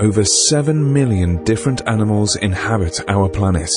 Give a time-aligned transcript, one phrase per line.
[0.00, 3.70] Over 7 million different animals inhabit our planet.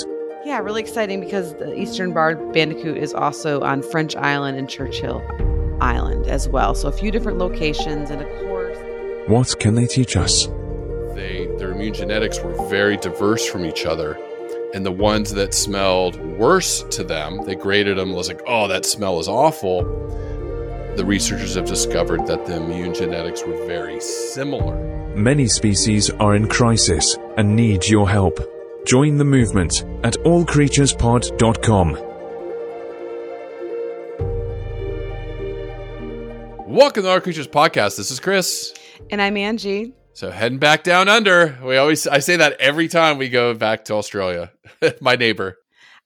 [0.46, 5.22] Yeah, really exciting because the eastern barred bandicoot is also on French Island and Churchill
[5.82, 6.76] Island as well.
[6.76, 8.78] So a few different locations and of course
[9.28, 10.46] What can they teach us?
[11.14, 14.18] They their immune genetics were very diverse from each other.
[14.74, 18.86] And the ones that smelled worse to them, they graded them as like, oh, that
[18.86, 19.82] smell is awful.
[20.96, 24.76] The researchers have discovered that the immune genetics were very similar.
[25.16, 28.40] Many species are in crisis and need your help.
[28.86, 31.94] Join the movement at allcreaturespod.com.
[36.68, 37.98] Welcome to All Creatures Podcast.
[37.98, 38.74] This is Chris.
[39.10, 39.94] and I'm Angie.
[40.14, 41.58] So heading back down under.
[41.64, 44.52] We always I say that every time we go back to Australia.
[45.02, 45.58] My neighbor.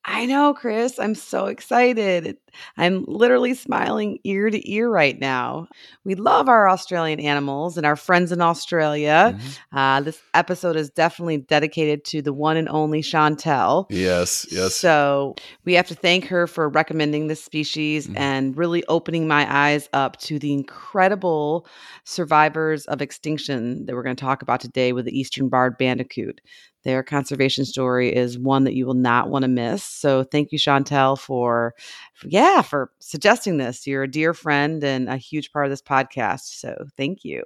[0.09, 0.99] I know, Chris.
[0.99, 2.37] I'm so excited.
[2.77, 5.67] I'm literally smiling ear to ear right now.
[6.05, 9.37] We love our Australian animals and our friends in Australia.
[9.73, 13.85] Uh, this episode is definitely dedicated to the one and only Chantel.
[13.89, 14.75] Yes, yes.
[14.75, 15.35] So
[15.65, 18.17] we have to thank her for recommending this species Mhm.
[18.17, 21.67] and really opening my eyes up to the incredible
[22.05, 26.39] survivors of extinction that we're going to talk about today with the eastern barred bandicoot.
[26.87, 29.83] Their conservation story is one that you will not want to miss.
[29.83, 31.75] So thank you, Chantel, for,
[32.13, 33.85] for yeah, for suggesting this.
[33.85, 36.59] You're a dear friend and a huge part of this podcast.
[36.59, 37.43] So thank you.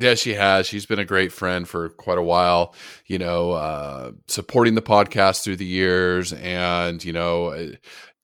[0.00, 0.66] Yeah, she has.
[0.66, 2.74] She's been a great friend for quite a while,
[3.06, 7.68] you know, uh, supporting the podcast through the years and, you know, uh,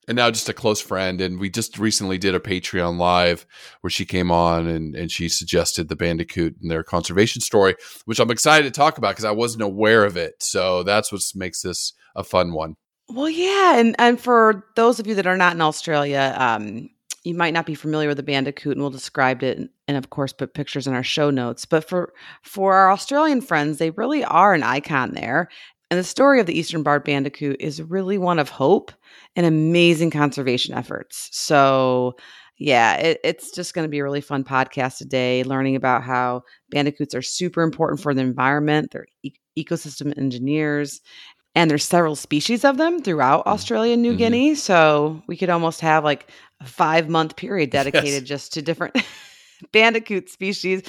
[0.08, 1.20] and now just a close friend.
[1.20, 3.46] And we just recently did a Patreon live
[3.82, 7.76] where she came on and, and she suggested the Bandicoot and their conservation story,
[8.06, 10.42] which I'm excited to talk about because I wasn't aware of it.
[10.42, 12.74] So that's what makes this a fun one.
[13.10, 16.90] Well, yeah, and and for those of you that are not in Australia, um,
[17.24, 20.10] you might not be familiar with the bandicoot, and we'll describe it, and, and of
[20.10, 21.64] course, put pictures in our show notes.
[21.64, 25.48] But for for our Australian friends, they really are an icon there.
[25.90, 28.92] And the story of the Eastern Barred Bandicoot is really one of hope
[29.36, 31.28] and amazing conservation efforts.
[31.32, 32.14] So,
[32.58, 36.42] yeah, it, it's just going to be a really fun podcast today, learning about how
[36.70, 38.90] bandicoots are super important for the environment.
[38.90, 41.00] They're e- ecosystem engineers,
[41.54, 44.18] and there's several species of them throughout Australia and New Mhm.
[44.18, 44.54] Guinea.
[44.56, 46.28] So we could almost have like
[46.60, 48.96] a five month period dedicated just to different
[49.72, 50.82] bandicoot species.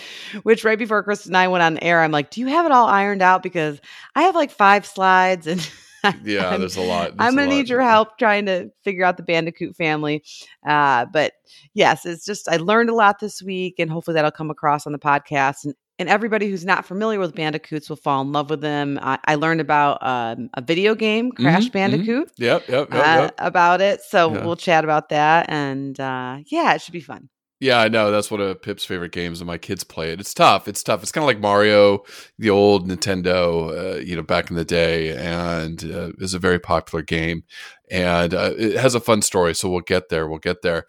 [0.44, 2.72] Which right before Chris and I went on air, I'm like, "Do you have it
[2.72, 3.80] all ironed out?" Because
[4.16, 5.70] I have like five slides and.
[6.24, 7.12] Yeah, there's a lot.
[7.20, 7.58] I'm going to lot.
[7.60, 10.24] need your help trying to figure out the Bandicoot family.
[10.66, 11.34] Uh, but
[11.74, 14.94] yes, it's just, I learned a lot this week, and hopefully that'll come across on
[14.94, 15.66] the podcast.
[15.66, 18.98] And, and everybody who's not familiar with Bandicoots will fall in love with them.
[19.02, 21.74] I, I learned about um, a video game, Crash Mhm, mhm.
[21.74, 23.36] Bandicoot, Yep, yep, yep, uh, yep.
[23.40, 24.00] about it.
[24.04, 24.46] So Yeah.
[24.46, 25.50] we'll chat about that.
[25.50, 27.28] And uh, yeah, it should be fun.
[27.60, 28.10] Yeah, I know.
[28.10, 30.22] That's one of Pip's favorite games, and my kids play it.
[30.22, 30.70] It's tough.
[30.70, 31.04] It's tough.
[31.04, 32.04] It's kind of like Mario,
[32.38, 36.60] the old Nintendo, uh, you know, back in the day, and uh, is a very
[36.60, 37.44] popular game.
[37.92, 39.54] And uh, it has a fun story.
[39.56, 40.28] So we'll get there.
[40.28, 40.86] We'll get there.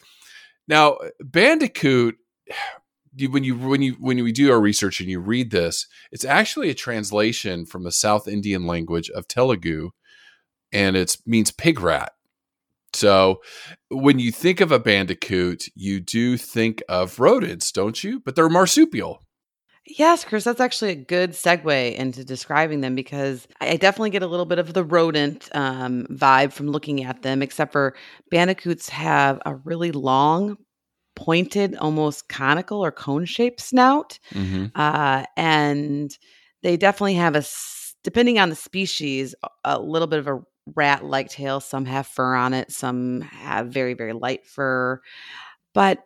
[0.69, 2.17] Now, Bandicoot.
[3.29, 6.71] When you when you when we do our research and you read this, it's actually
[6.71, 9.91] a translation from the South Indian language of Telugu,
[10.73, 12.13] and it means pig rat.
[12.93, 13.41] So
[13.89, 18.21] when you think of a bandicoot, you do think of rodents, don't you?
[18.21, 19.21] But they're marsupial.
[19.87, 24.27] Yes, Chris, that's actually a good segue into describing them because I definitely get a
[24.27, 27.97] little bit of the rodent um, vibe from looking at them, except for
[28.31, 30.59] bandicoots have a really long,
[31.17, 34.19] pointed, almost conical or cone shaped snout.
[34.33, 34.67] Mm-hmm.
[34.75, 36.17] Uh, and
[36.63, 37.43] they definitely have a,
[38.05, 39.35] depending on the species,
[39.65, 40.41] a little bit of a
[40.75, 41.61] rat like tail.
[41.61, 45.01] Some have fur on it, some have very, very light fur.
[45.75, 46.01] But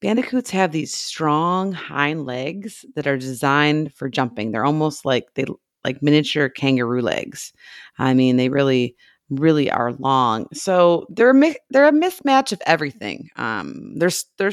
[0.00, 4.52] bandicoots have these strong hind legs that are designed for jumping.
[4.52, 5.44] They're almost like they
[5.84, 7.52] like miniature kangaroo legs.
[7.98, 8.96] I mean, they really
[9.30, 10.46] really are long.
[10.52, 13.30] So they're a mi- they're a mismatch of everything.
[13.36, 14.52] Um, they're they're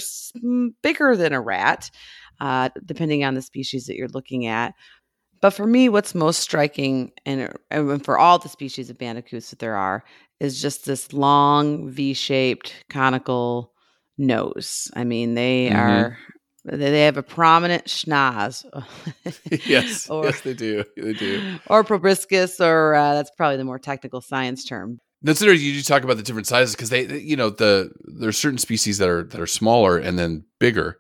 [0.82, 1.92] bigger than a rat,
[2.40, 4.74] uh, depending on the species that you're looking at.
[5.42, 9.60] But for me, what's most striking, and, and for all the species of bandicoots that
[9.60, 10.04] there are,
[10.40, 13.74] is just this long V-shaped conical
[14.18, 14.92] nose.
[14.96, 15.80] I mean, they mm-hmm.
[15.80, 16.18] are
[16.64, 18.66] they have a prominent schnoz.
[19.68, 20.84] yes, or, yes, they do.
[20.96, 21.58] They do.
[21.68, 25.00] Or proboscis, or uh, that's probably the more technical science term.
[25.24, 25.68] That's interesting.
[25.68, 29.00] You do talk about the different sizes because they, you know, the there's certain species
[29.00, 31.00] that are that are smaller and then bigger,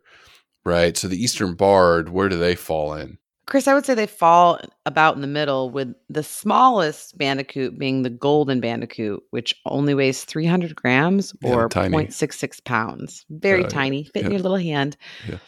[0.65, 0.97] right?
[0.97, 3.17] So the eastern barred, where do they fall in?
[3.51, 8.01] Chris, I would say they fall about in the middle, with the smallest bandicoot being
[8.01, 13.25] the golden bandicoot, which only weighs 300 grams or yeah, 0.66 pounds.
[13.29, 14.27] Very uh, tiny, fit yeah.
[14.27, 14.95] in your little hand.
[15.27, 15.39] Yeah.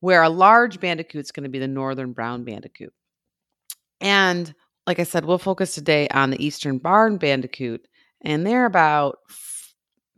[0.00, 2.92] Where a large bandicoot is going to be the northern brown bandicoot.
[4.00, 4.52] And
[4.88, 7.86] like I said, we'll focus today on the eastern barred bandicoot,
[8.22, 9.18] and they're about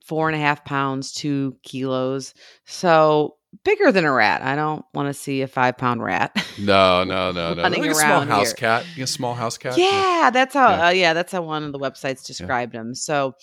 [0.07, 2.33] four and a half pounds, two kilos.
[2.65, 4.43] So bigger than a rat.
[4.43, 6.35] I don't want to see a five pound rat.
[6.59, 7.63] No, no, no, no.
[7.63, 8.55] Running like a small house here.
[8.55, 8.87] cat.
[8.99, 9.77] A small house cat.
[9.77, 10.31] Yeah, yeah.
[10.31, 10.71] that's how.
[10.71, 10.87] Yeah.
[10.87, 11.13] Uh, yeah.
[11.13, 12.81] that's how one of the websites described yeah.
[12.81, 12.95] them.
[12.95, 13.35] So,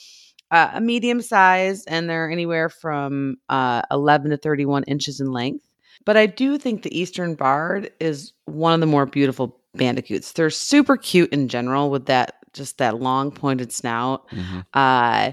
[0.50, 5.70] uh, a medium size, and they're anywhere from uh, 11 to 31 inches in length.
[6.06, 10.34] But I do think the Eastern Barred is one of the more beautiful bandicoots.
[10.34, 14.30] They're super cute in general with that just that long pointed snout.
[14.30, 14.60] Mm-hmm.
[14.74, 15.32] Uh,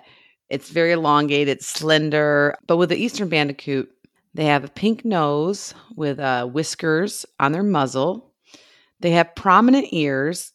[0.49, 2.56] it's very elongated, slender.
[2.67, 3.91] But with the Eastern Bandicoot,
[4.35, 8.32] they have a pink nose with uh, whiskers on their muzzle.
[9.00, 10.53] They have prominent ears.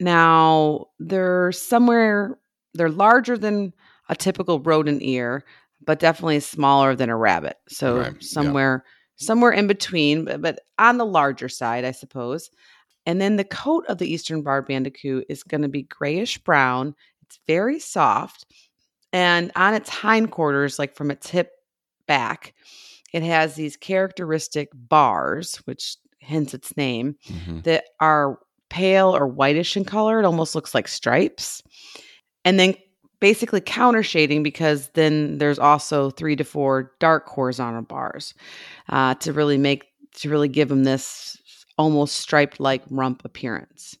[0.00, 2.38] Now, they're somewhere,
[2.74, 3.72] they're larger than
[4.08, 5.44] a typical rodent ear,
[5.84, 7.56] but definitely smaller than a rabbit.
[7.68, 8.22] So, right.
[8.22, 8.84] somewhere.
[8.84, 8.92] Yeah.
[9.18, 12.50] Somewhere in between, but, but on the larger side, I suppose.
[13.06, 16.94] And then the coat of the Eastern Barred Bandicoot is going to be grayish brown.
[17.22, 18.44] It's very soft.
[19.14, 21.52] And on its hindquarters, like from its hip
[22.06, 22.52] back,
[23.16, 27.60] it has these characteristic bars, which hence its name, mm-hmm.
[27.60, 30.18] that are pale or whitish in color.
[30.18, 31.62] It almost looks like stripes.
[32.44, 32.74] And then
[33.20, 38.34] basically counter shading because then there's also three to four dark horizontal bars
[38.88, 41.36] uh, to really make to really give them this
[41.78, 43.96] almost striped like rump appearance.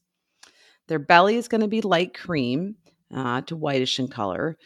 [0.88, 2.76] Their belly is going to be light cream
[3.14, 4.56] uh, to whitish in color,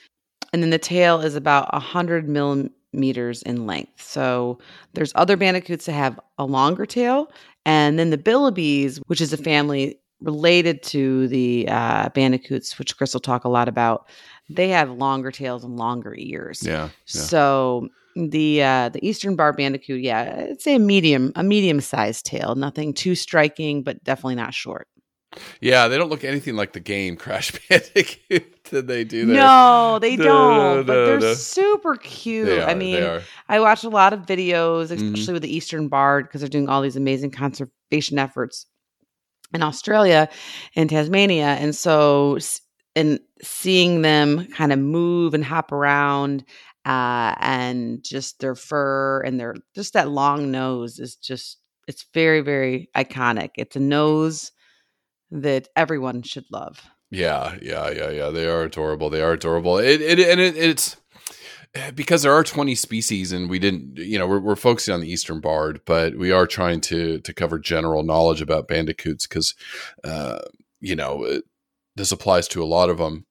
[0.53, 4.03] and then the tail is about 100 millimeters meters in length.
[4.03, 4.59] So
[4.95, 7.31] there's other bandicoots that have a longer tail,
[7.65, 13.15] and then the bilbies, which is a family related to the uh, bandicoots, which Chris
[13.15, 14.09] will talk a lot about.
[14.49, 16.63] They have longer tails and longer ears.
[16.65, 16.73] Yeah.
[16.73, 16.89] yeah.
[17.05, 22.27] So the uh, the eastern bar bandicoot, yeah, I'd say a medium a medium sized
[22.27, 24.89] tail, nothing too striking, but definitely not short.
[25.61, 29.37] Yeah, they don't look anything like the game Crash Bandicoot that they do there.
[29.37, 30.57] No, they no, don't.
[30.57, 32.47] No, but no, they're super cute.
[32.47, 34.95] They are, I mean, I watch a lot of videos, mm-hmm.
[34.95, 35.33] especially mm-hmm.
[35.35, 38.67] with the Eastern Barred, because they're doing all these amazing conservation efforts
[39.55, 40.29] in Australia
[40.75, 41.57] and Tasmania.
[41.61, 42.39] And so,
[42.97, 46.45] and seeing them kind of move and hop around
[46.85, 52.41] uh, and just their fur and their just that long nose is just, it's very,
[52.41, 53.51] very iconic.
[53.57, 54.51] It's a nose
[55.31, 56.83] that everyone should love.
[57.11, 58.31] Yeah, yeah, yeah, yeah.
[58.31, 59.11] They are adorable.
[59.11, 59.79] They are adorable.
[59.79, 60.97] It, it and it, it's
[61.75, 65.01] eh, because there are 20 species and we didn't you know we're, we're focusing on
[65.01, 69.55] the eastern barred but we are trying to to cover general knowledge about bandicoots because
[70.05, 70.39] uh,
[70.81, 71.45] you know it,
[71.97, 73.27] this applies to a lot of them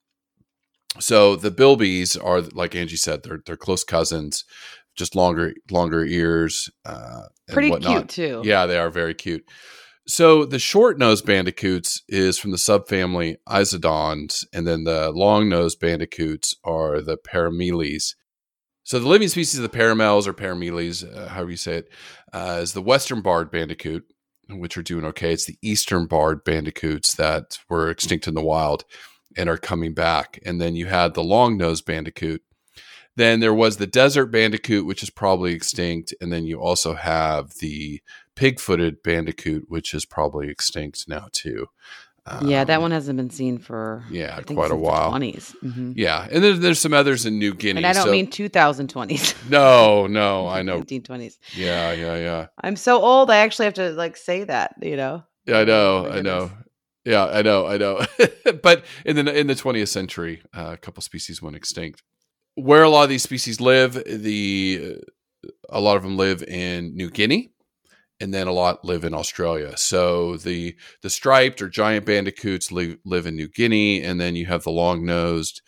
[1.00, 4.44] so the bilbies are like angie said they're they're close cousins
[4.96, 9.46] just longer longer ears uh, pretty cute too yeah they are very cute
[10.10, 17.00] so the short-nosed bandicoots is from the subfamily Isoodons, and then the long-nosed bandicoots are
[17.00, 18.16] the Perameles.
[18.84, 21.90] So the living species of the paramels or perameles, uh, however you say it,
[22.34, 24.04] uh, is the western barred bandicoot,
[24.50, 25.34] which are doing okay.
[25.34, 28.86] It's the eastern barred bandicoots that were extinct in the wild
[29.38, 30.40] and are coming back.
[30.44, 32.42] And then you had the long-nosed bandicoot.
[33.16, 37.52] Then there was the desert bandicoot, which is probably extinct, and then you also have
[37.60, 38.02] the
[38.40, 41.68] pig-footed bandicoot, which is probably extinct now too.
[42.26, 45.12] Um, yeah, that um, one hasn't been seen for yeah quite a while.
[45.12, 45.56] 20s.
[45.62, 45.94] Mm-hmm.
[45.96, 47.80] Yeah, and there's there's some others in New Guinea.
[47.80, 49.50] And I don't so, mean 2020s.
[49.50, 51.38] no, no, I know 1920s.
[51.54, 52.48] Yeah, yeah, yeah.
[52.62, 53.30] I'm so old.
[53.30, 54.76] I actually have to like say that.
[54.82, 55.24] You know.
[55.46, 56.08] Yeah, I know.
[56.08, 56.52] I know.
[57.04, 58.06] Yeah, I know, I know.
[58.64, 62.04] but in the in the 20th century, uh, a couple species went extinct.
[62.56, 65.02] Where a lot of these species live, the
[65.70, 67.52] a lot of them live in New Guinea,
[68.20, 69.78] and then a lot live in Australia.
[69.78, 74.46] So the the striped or giant bandicoots live, live in New Guinea, and then you
[74.48, 75.62] have the long nosed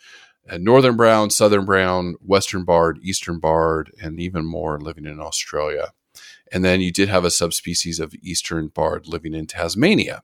[0.50, 5.92] uh, northern brown, southern brown, western barred, eastern barred, and even more living in Australia.
[6.50, 10.22] And then you did have a subspecies of eastern barred living in Tasmania.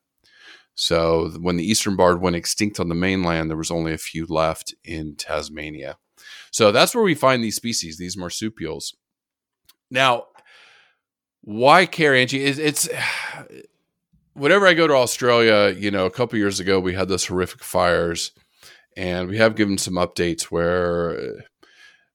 [0.74, 4.26] So when the eastern barred went extinct on the mainland, there was only a few
[4.26, 5.98] left in Tasmania.
[6.50, 8.94] So that's where we find these species, these marsupials.
[9.90, 10.26] Now,
[11.42, 12.44] why care, Angie?
[12.44, 12.88] It's, it's
[14.34, 17.62] whenever I go to Australia, you know, a couple years ago we had those horrific
[17.62, 18.32] fires,
[18.96, 21.44] and we have given some updates where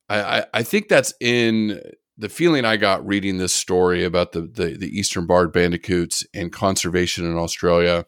[0.10, 1.82] I, I, I think that's in
[2.18, 6.51] the feeling I got reading this story about the, the, the eastern barred bandicoots and
[6.51, 8.06] conservation in Australia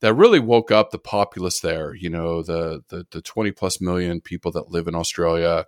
[0.00, 1.94] that really woke up the populace there.
[1.94, 5.66] You know, the, the the twenty plus million people that live in Australia,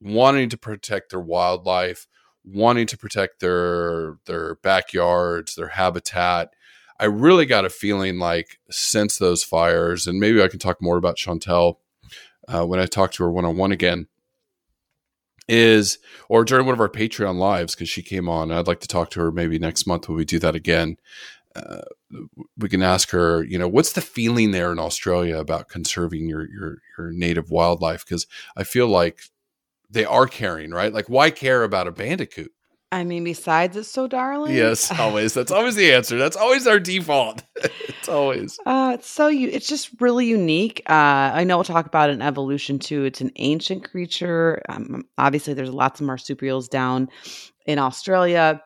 [0.00, 2.06] wanting to protect their wildlife,
[2.46, 6.54] wanting to protect their their backyards, their habitat.
[6.98, 10.96] I really got a feeling like since those fires, and maybe I can talk more
[10.96, 11.76] about Chantel
[12.48, 14.06] uh, when I talk to her one on one again
[15.48, 15.98] is
[16.28, 19.10] or during one of our patreon lives because she came on i'd like to talk
[19.10, 20.96] to her maybe next month when we do that again
[21.54, 21.82] uh,
[22.58, 26.48] we can ask her you know what's the feeling there in australia about conserving your
[26.50, 28.26] your, your native wildlife because
[28.56, 29.30] i feel like
[29.90, 32.52] they are caring right like why care about a bandicoot
[32.92, 34.54] I mean, besides it's so darling.
[34.54, 35.34] Yes, always.
[35.34, 36.18] That's always the answer.
[36.18, 37.42] That's always our default.
[37.56, 38.58] it's always.
[38.64, 39.48] Uh, it's so you.
[39.48, 40.82] It's just really unique.
[40.88, 43.04] Uh, I know we'll talk about an evolution too.
[43.04, 44.62] It's an ancient creature.
[44.68, 47.08] Um, obviously, there's lots of marsupials down
[47.66, 48.62] in Australia,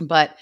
[0.00, 0.36] but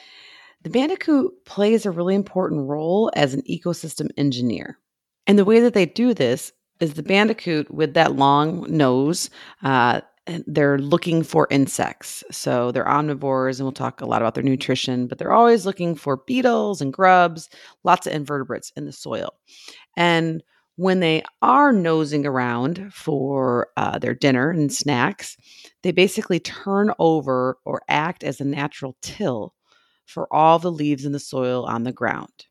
[0.62, 4.78] the bandicoot plays a really important role as an ecosystem engineer.
[5.26, 9.30] And the way that they do this is the bandicoot with that long nose.
[9.62, 10.00] Uh,
[10.46, 12.24] they're looking for insects.
[12.30, 15.94] So they're omnivores, and we'll talk a lot about their nutrition, but they're always looking
[15.94, 17.48] for beetles and grubs,
[17.84, 19.34] lots of invertebrates in the soil.
[19.96, 20.42] And
[20.76, 25.36] when they are nosing around for uh, their dinner and snacks,
[25.82, 29.54] they basically turn over or act as a natural till
[30.06, 32.46] for all the leaves in the soil on the ground,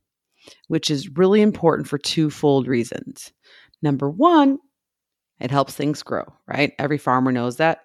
[0.67, 3.33] which is really important for twofold reasons.
[3.83, 4.57] Number one,
[5.39, 6.71] it helps things grow, right?
[6.79, 7.81] Every farmer knows that.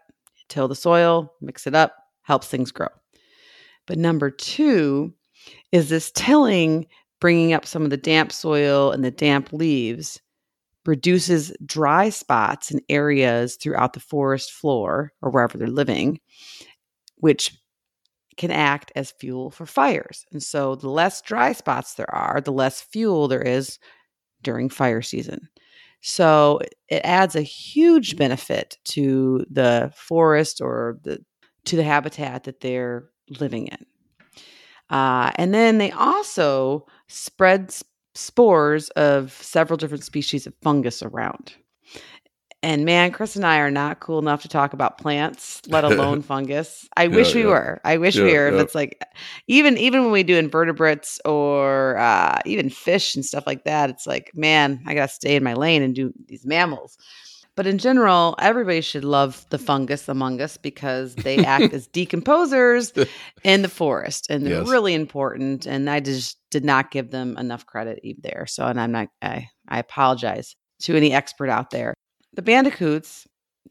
[0.49, 2.89] Till the soil, mix it up, helps things grow.
[3.87, 5.13] But number two
[5.73, 6.87] is this tilling,
[7.21, 10.21] bringing up some of the damp soil and the damp leaves,
[10.87, 16.21] reduces dry spots in areas throughout the forest floor or wherever they're living,
[17.17, 17.59] which
[18.37, 20.25] can act as fuel for fires.
[20.33, 23.81] And so the less dry spots there are, the less fuel there is
[24.43, 25.49] during fire season.
[26.01, 31.19] So it adds a huge benefit to the forest or the
[31.65, 33.09] to the habitat that they're
[33.41, 33.87] living in.
[34.91, 37.75] Uh, and then they also spread
[38.15, 41.55] spores of several different species of fungus around.
[42.63, 46.23] And man, Chris and I are not cool enough to talk about plants, let alone
[46.23, 46.89] fungus.
[46.97, 47.49] I yeah, wish we yeah.
[47.49, 47.81] were.
[47.85, 48.49] I wish yeah, we were.
[48.49, 49.01] If it's like
[49.47, 54.07] even even when we do invertebrates or uh, even fish and stuff like that, it's
[54.07, 56.99] like, man, I gotta stay in my lane and do these mammals.
[57.55, 63.09] But in general, everybody should love the fungus among us because they act as decomposers
[63.43, 64.69] in the forest and they're yes.
[64.69, 65.67] really important.
[65.67, 68.47] And I just did not give them enough credit there.
[68.47, 71.95] So, and I'm not, I, I apologize to any expert out there
[72.35, 73.27] the bandicoots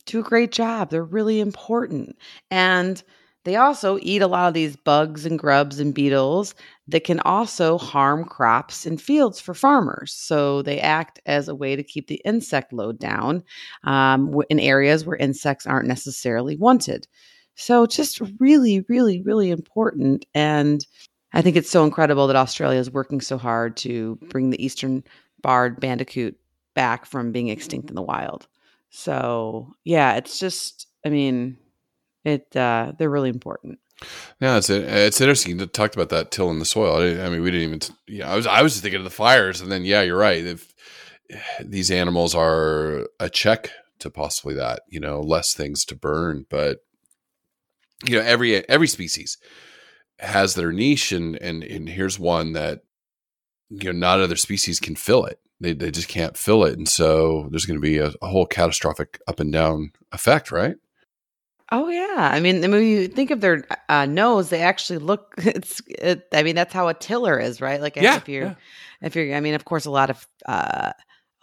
[0.05, 0.89] do a great job.
[0.89, 2.17] They're really important.
[2.51, 3.01] And
[3.47, 6.53] they also eat a lot of these bugs and grubs and beetles
[6.89, 10.11] that can also harm crops and fields for farmers.
[10.11, 13.43] So they act as a way to keep the insect load down
[13.85, 17.07] um, in areas where insects aren't necessarily wanted.
[17.55, 20.25] So just really, really, really important.
[20.35, 20.85] And
[21.31, 25.03] I think it's so incredible that Australia is working so hard to bring the eastern
[25.41, 26.37] barred bandicoot
[26.77, 28.47] back from being extinct in the wild.
[28.91, 31.57] So yeah, it's just I mean,
[32.23, 33.79] it uh, they're really important.
[34.39, 35.59] Yeah, it's it's interesting.
[35.59, 37.01] You talked about that till in the soil.
[37.01, 37.95] I, I mean, we didn't even.
[38.07, 40.45] Yeah, I was I was just thinking of the fires, and then yeah, you're right.
[40.45, 40.71] If
[41.65, 46.77] these animals are a check to possibly that, you know, less things to burn, but
[48.05, 49.39] you know, every every species
[50.19, 52.81] has their niche, and and and here's one that
[53.69, 56.77] you know not other species can fill it they, they just can't fill it.
[56.77, 60.75] And so there's going to be a, a whole catastrophic up and down effect, right?
[61.69, 65.35] Oh yeah, I mean, when you think of their uh, nose, they actually look.
[65.37, 65.81] It's.
[65.87, 67.81] It, I mean, that's how a tiller is, right?
[67.81, 68.55] Like yeah, if you're, yeah.
[69.01, 70.93] if you're, I mean, of course, a lot of uh,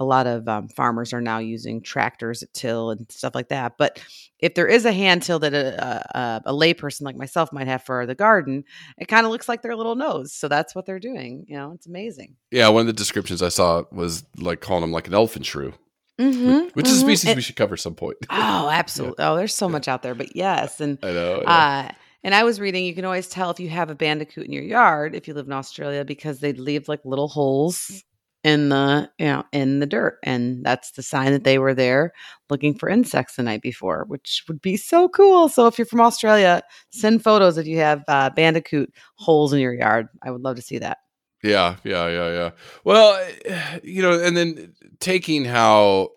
[0.05, 3.77] a lot of um, farmers are now using tractors at till and stuff like that.
[3.79, 4.01] But
[4.39, 7.83] if there is a hand till that a, a, a layperson like myself might have
[7.83, 8.65] for the garden,
[8.99, 10.33] it kind of looks like their little nose.
[10.33, 11.47] So that's what they're doing.
[11.49, 12.37] You know, it's amazing.
[12.51, 15.73] Yeah, one of the descriptions I saw was like calling them like an elephant shrew,
[16.21, 17.07] Mm-hmm, which is a mhm.
[17.07, 18.19] species And- we should cover some point.
[18.31, 19.25] Oh, absolutely.
[19.25, 20.15] Oh, there's so much out there.
[20.15, 21.37] But yes, and I know.
[21.39, 21.43] Know.
[21.43, 21.89] Uh,
[22.23, 24.63] and I was reading, you can always tell if you have a bandicoot in your
[24.63, 28.03] yard if you live in Australia because they leave like little holes
[28.45, 32.13] in the you know in the dirt, and that's the sign that they were there
[32.51, 35.49] looking for insects the night before, which would be so cool.
[35.49, 39.75] So if you're from Australia, send photos if you have uh, bandicoot holes in your
[39.75, 40.09] yard.
[40.23, 40.99] I would love to see that.
[41.43, 42.51] Yeah, yeah, yeah, yeah.
[42.85, 43.29] Well,
[43.83, 46.11] you know, and then taking how,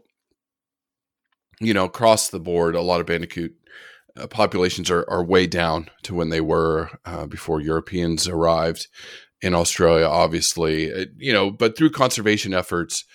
[1.60, 3.54] you know, across the board, a lot of bandicoot
[4.18, 8.88] uh, populations are, are way down to when they were uh, before Europeans arrived
[9.42, 13.06] in Australia, obviously, Uh, you know, but through conservation efforts,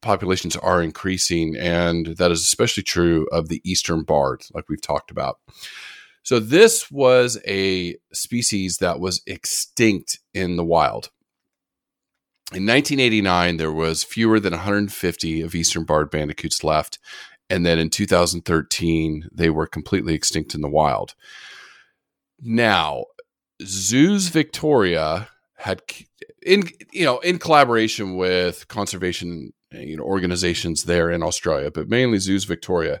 [0.00, 1.56] populations are increasing.
[1.56, 5.38] And that is especially true of the eastern barred, like we've talked about.
[6.22, 11.10] So, this was a species that was extinct in the wild.
[12.54, 16.98] In 1989, there was fewer than 150 of eastern barred bandicoots left,
[17.50, 21.14] and then in 2013, they were completely extinct in the wild.
[22.40, 23.04] Now,
[23.62, 25.82] Zoos Victoria had,
[26.44, 32.18] in you know, in collaboration with conservation you know organizations there in Australia, but mainly
[32.18, 33.00] Zoos Victoria,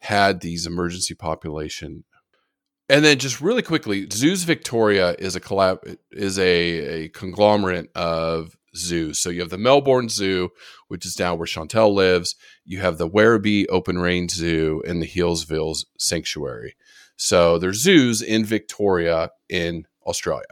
[0.00, 2.04] had these emergency population.
[2.88, 8.56] And then just really quickly, Zoos Victoria is a collab is a, a conglomerate of
[8.74, 9.18] zoos.
[9.18, 10.50] So you have the Melbourne Zoo,
[10.88, 12.34] which is down where Chantel lives.
[12.64, 16.76] You have the Werribee Open Range Zoo and the Healesville Sanctuary.
[17.16, 20.46] So there's zoos in Victoria in Australia.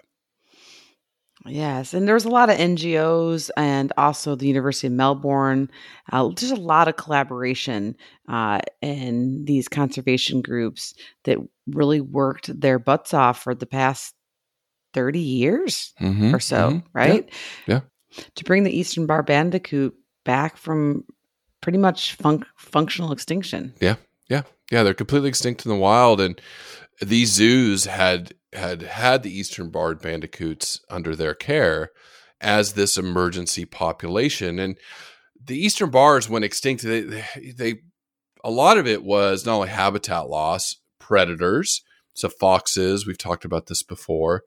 [1.49, 5.71] Yes, and there's a lot of NGOs and also the University of Melbourne.
[6.13, 7.97] Uh, there's a lot of collaboration
[8.29, 14.15] uh, in these conservation groups that really worked their butts off for the past
[14.95, 16.83] 30 years Mm-hmm, or so, mhm.
[16.93, 17.31] right?
[17.67, 17.81] yeah.
[18.37, 21.05] To bring the Eastern Bar Bandicoot back from
[21.61, 23.75] pretty much func- functional extinction.
[23.81, 23.97] Yeah,
[24.29, 26.41] yeah, yeah, they're completely extinct in the wild, and
[27.03, 31.91] these zoos had had had the eastern barred bandicoots under their care
[32.41, 34.79] as this emergency population, and
[35.43, 36.83] the eastern bars went extinct.
[36.83, 37.25] They, they,
[37.57, 37.75] they
[38.45, 41.83] a lot of it was not only habitat loss, predators,
[42.15, 43.07] so foxes.
[43.07, 44.43] We've talked about this before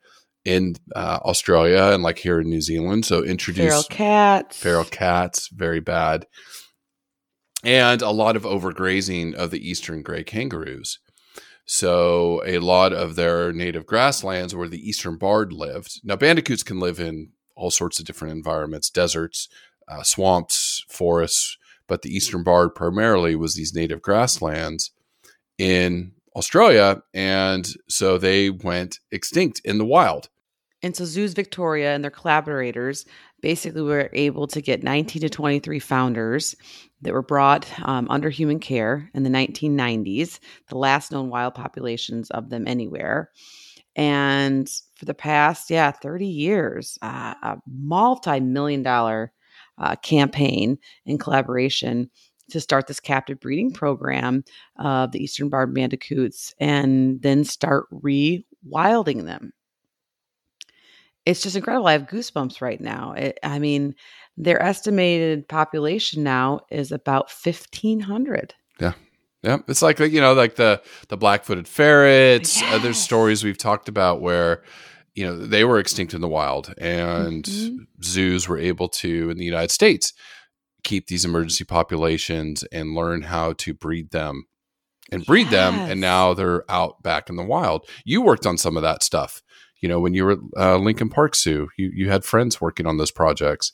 [0.46, 3.06] in uh, Australia and like here in New Zealand.
[3.06, 4.58] So introduce Feral cats.
[4.58, 6.26] feral cats, very bad,
[7.64, 11.00] and a lot of overgrazing of the eastern gray kangaroos.
[11.72, 16.02] So a lot of their native grasslands where the eastern barred lived.
[16.04, 19.48] Now bandicoots can live in all sorts of different environments, deserts,
[19.88, 24.90] uh, swamps, forests, but the eastern barred primarily was these native grasslands
[25.60, 30.30] in Australia, and so they went extinct in the wild.
[30.82, 33.06] And so Zoos Victoria and their collaborators
[33.44, 36.56] basically were able to get 19 to 23 founders
[37.02, 42.30] that were brought um, under human care in the 1990s, the last known wild populations
[42.32, 43.30] of them anywhere.
[43.96, 49.32] And for the past, yeah, 30 years, uh, a multi million dollar
[49.78, 52.10] uh, campaign in collaboration
[52.52, 54.44] to start this captive breeding program
[54.78, 59.54] of the Eastern Barred Bandicoots and then start rewilding them
[61.30, 61.88] it's just incredible.
[61.88, 63.14] I have goosebumps right now.
[63.14, 63.94] It, I mean,
[64.40, 68.56] their estimated population now is about fifteen hundred.
[68.80, 68.94] Yeah,
[69.44, 72.62] Yeah, it's like you know, like the the black-footed ferrets.
[72.64, 72.98] Uh, Yes.
[73.00, 74.64] stories we've talked about where
[75.14, 77.88] you know they were extinct in the wild, and Mhm.
[78.04, 80.14] zoos were able to in the United States
[80.84, 84.46] keep these emergency populations and learn how to breed them
[85.12, 87.86] and breed them, and now they're out back in the wild.
[88.06, 89.42] You worked on some of that stuff,
[89.82, 91.68] you know, when you were uh, Lincoln Park Zoo.
[91.78, 93.74] You you had friends working on those projects.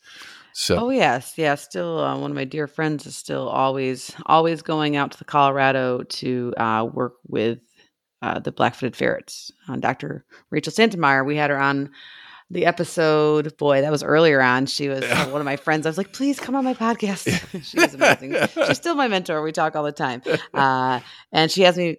[0.57, 1.55] So Oh yes, yeah.
[1.55, 5.25] Still, uh, one of my dear friends is still always always going out to the
[5.25, 7.59] Colorado to uh, work with
[8.21, 9.51] uh, the black-footed ferrets.
[9.67, 10.23] Uh, Dr.
[10.51, 11.91] Rachel Santymire, we had her on
[12.49, 13.57] the episode.
[13.57, 14.65] Boy, that was earlier on.
[14.65, 15.85] She was uh, one of my friends.
[15.85, 17.27] I was like, please come on my podcast.
[17.63, 18.35] she was amazing.
[18.67, 19.41] She's still my mentor.
[19.41, 20.21] We talk all the time,
[20.53, 21.01] uh,
[21.33, 21.97] and she has me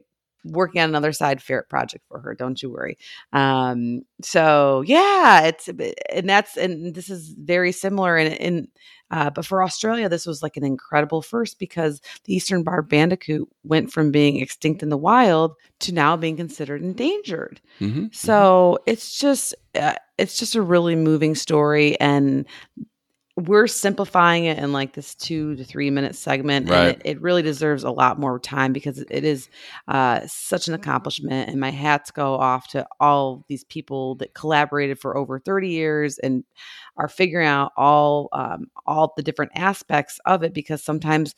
[0.52, 2.34] working on another side ferret project for her.
[2.34, 2.98] Don't you worry.
[3.32, 8.68] Um, so yeah, it's and that's and this is very similar in in
[9.10, 13.48] uh, but for Australia, this was like an incredible first because the eastern barred bandicoot
[13.62, 17.60] went from being extinct in the wild to now being considered endangered.
[17.80, 22.46] mhm, So it's just uh, it's just a really moving story, and
[23.36, 26.78] we're simplifying it in like this two to three minute segment Right.
[26.78, 29.48] and it, it really deserves a lot more time because it is
[29.88, 34.98] uh, such an accomplishment and my hats go off to all these people that collaborated
[34.98, 36.44] for over 30 years and
[36.96, 41.34] are figuring out all um, all the different aspects of it because sometimes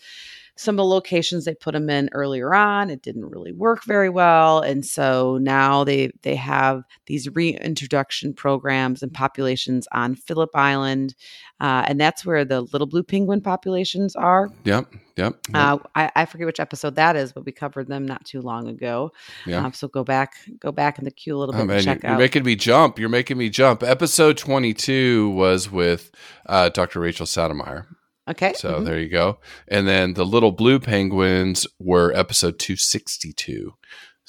[0.58, 4.08] some of the locations they put them in earlier on it didn't really work very
[4.08, 11.14] well and so now they they have these reintroduction programs and populations on phillip island
[11.60, 14.92] uh, and that's where the little blue penguin populations are Yep.
[15.16, 15.34] Yep.
[15.48, 15.54] yep.
[15.54, 18.68] uh, I, I forget which episode that is but we covered them not too long
[18.68, 19.12] ago
[19.46, 19.64] yeah.
[19.64, 21.82] um, so go back go back in the queue a little bit Oh, and man,
[21.82, 22.98] check you're, you're making me jump.
[22.98, 23.82] You're making me jump.
[23.82, 26.10] Episode 22 was with
[26.46, 27.00] uh, Dr.
[27.00, 27.86] Rachel Santymire.
[28.28, 28.84] Okay So mhm.
[28.84, 29.38] there you go.
[29.68, 33.74] And then the little blue penguins were episode 262.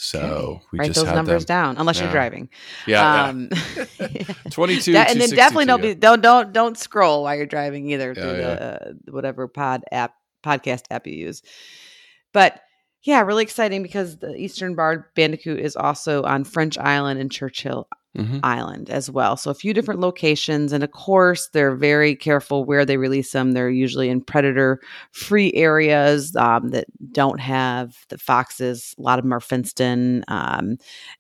[0.02, 0.62] So Okay.
[0.72, 1.56] we write just those numbers them.
[1.76, 2.04] down unless Yeah.
[2.04, 2.50] you're driving
[2.88, 3.24] Yeah.
[3.26, 3.50] um,
[4.00, 4.24] yeah.
[4.52, 8.14] 22 That- and then definitely don't be don't don't don't scroll while you're driving either
[8.16, 11.42] Yeah, through the uh, whatever pod app podcast app you use.
[12.34, 12.62] But
[13.04, 17.88] yeah, really exciting because the Eastern Barred Bandicoot is also on French Island and Churchill
[18.18, 18.40] Mhm.
[18.44, 19.38] Island as well.
[19.38, 23.52] So a few different locations, and of course they're very careful where they release them.
[23.52, 28.96] They're usually in predator-free areas um, that don't have the foxes.
[28.98, 30.78] A lot of them are fenced in, um,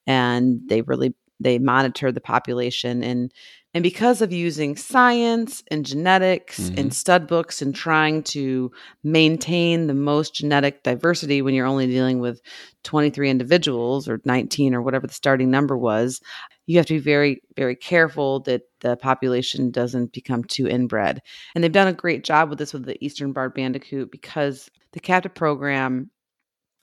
[0.08, 3.32] and they really they monitor the population and
[3.73, 6.79] and because of using science and genetics Mhm.
[6.79, 8.71] and stud books and trying to
[9.03, 12.41] maintain the most genetic diversity when you're only dealing with
[12.84, 16.19] 23 individuals or 19 or whatever the starting number was,
[16.65, 21.21] you have to be very, very careful that the population doesn't become too inbred.
[21.53, 24.99] And they've done a great job with this with the Eastern Barred Bandicoot because the
[24.99, 26.10] captive program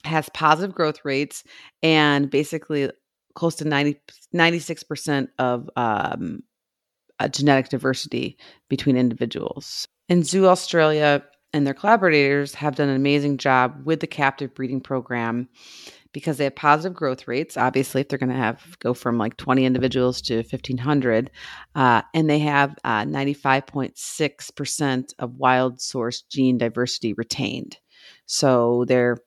[0.05, 1.42] has positive growth rates
[1.83, 2.90] and basically
[3.35, 4.01] close to 90,
[4.35, 6.42] 96% of um,
[7.21, 8.37] uh, genetic diversity
[8.69, 9.87] between individuals.
[10.09, 14.81] And Zoo Australia and their collaborators have done an amazing job with the captive breeding
[14.81, 15.49] program
[16.13, 17.57] because they have positive growth rates.
[17.57, 21.31] Obviously, if they're going to have go from like 20 individuals to 1,500,
[21.75, 27.77] uh, and they have uh, 95.6% of wild source gene diversity retained.
[28.27, 29.19] So they're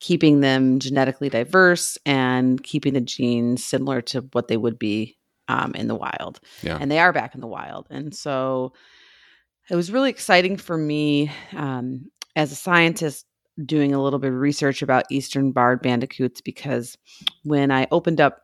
[0.00, 5.16] keeping them genetically diverse and keeping the genes similar to what they would be
[5.48, 6.40] um, in the wild.
[6.62, 6.78] Yeah.
[6.80, 7.86] And they are back in the wild.
[7.90, 8.72] And so
[9.70, 13.26] it was really exciting for me um, as a scientist
[13.64, 16.96] doing a little bit of research about eastern barred bandicoots because
[17.44, 18.42] when I opened up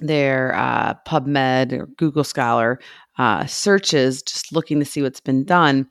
[0.00, 2.80] their uh, PubMed or Google Scholar
[3.18, 5.88] uh, searches, just looking to see what's been done,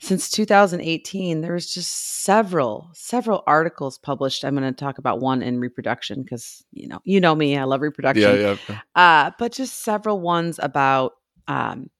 [0.00, 5.42] since 2018 there was just several several articles published i'm going to talk about one
[5.42, 8.78] in reproduction because you know you know me i love reproduction Yeah, yeah.
[8.94, 11.14] uh, but just several ones about
[11.48, 11.90] um,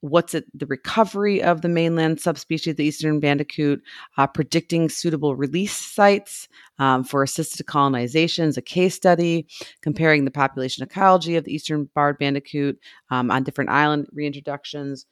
[0.00, 3.80] what's it the recovery of the mainland subspecies of the eastern bandicoot
[4.18, 9.46] uh, predicting suitable release sites um, for assisted colonizations a case study
[9.82, 12.78] comparing the population ecology of the eastern barred bandicoot
[13.10, 15.06] um, on different island reintroductions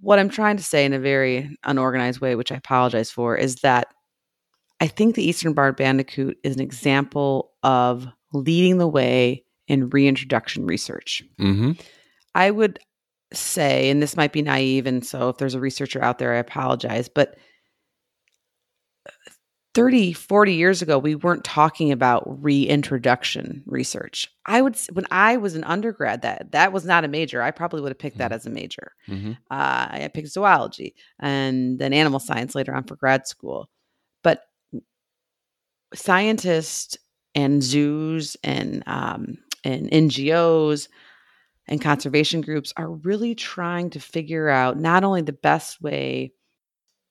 [0.00, 3.56] what I'm trying to say in a very unorganized way, which I apologize for, is
[3.56, 3.88] that
[4.80, 10.66] I think the Eastern Barred Bandicoot is an example of leading the way in reintroduction
[10.66, 11.22] research.
[11.40, 11.72] Mm-hmm.
[12.34, 12.78] I would
[13.32, 16.38] say, and this might be naive, and so if there's a researcher out there, I
[16.38, 17.36] apologize, but
[19.74, 24.28] 30, 40 years ago, we weren't talking about reintroduction research.
[24.44, 27.40] I would, when I was an undergrad, that that was not a major.
[27.40, 28.92] I probably would have picked that as a major.
[29.08, 29.32] Mm-hmm.
[29.50, 33.70] Uh, I picked zoology and then animal science later on for grad school.
[34.24, 34.42] But
[35.94, 36.98] scientists
[37.34, 40.88] and zoos and um, and NGOs
[41.68, 46.32] and conservation groups are really trying to figure out not only the best way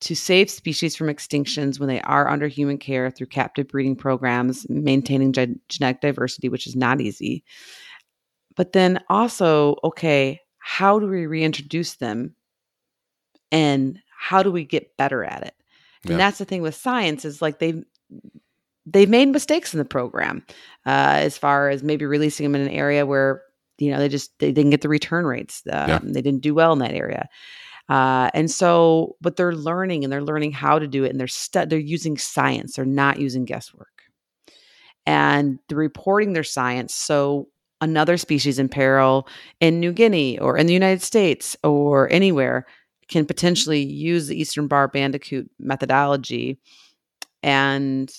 [0.02, 4.66] to save species from extinctions when they are under human care through captive breeding programs,
[4.70, 7.44] maintaining gen- genetic diversity, which is not easy,
[8.56, 12.36] but then also, okay, how do we reintroduce them
[13.52, 15.54] and how do we get better at it?
[16.06, 16.12] Yeah.
[16.12, 17.84] And that's the thing with science is like they
[18.86, 20.44] they've made mistakes in the program
[20.86, 23.44] uh, as far as maybe releasing them in an area where
[23.78, 26.00] you know they just they didn't get the return rates um, Yeah.
[26.02, 27.30] they didn't do well in that area
[27.90, 31.28] uh, and so but they're learning and they're learning how to do it and they're
[31.28, 33.88] stu- they're using science they're not using guesswork.
[35.06, 37.48] And they're reporting their science so
[37.82, 39.28] another species in peril
[39.60, 42.66] in New Guinea or in the United States or anywhere
[43.08, 46.60] can potentially use the Eastern Bar Bandicoot methodology
[47.42, 48.14] and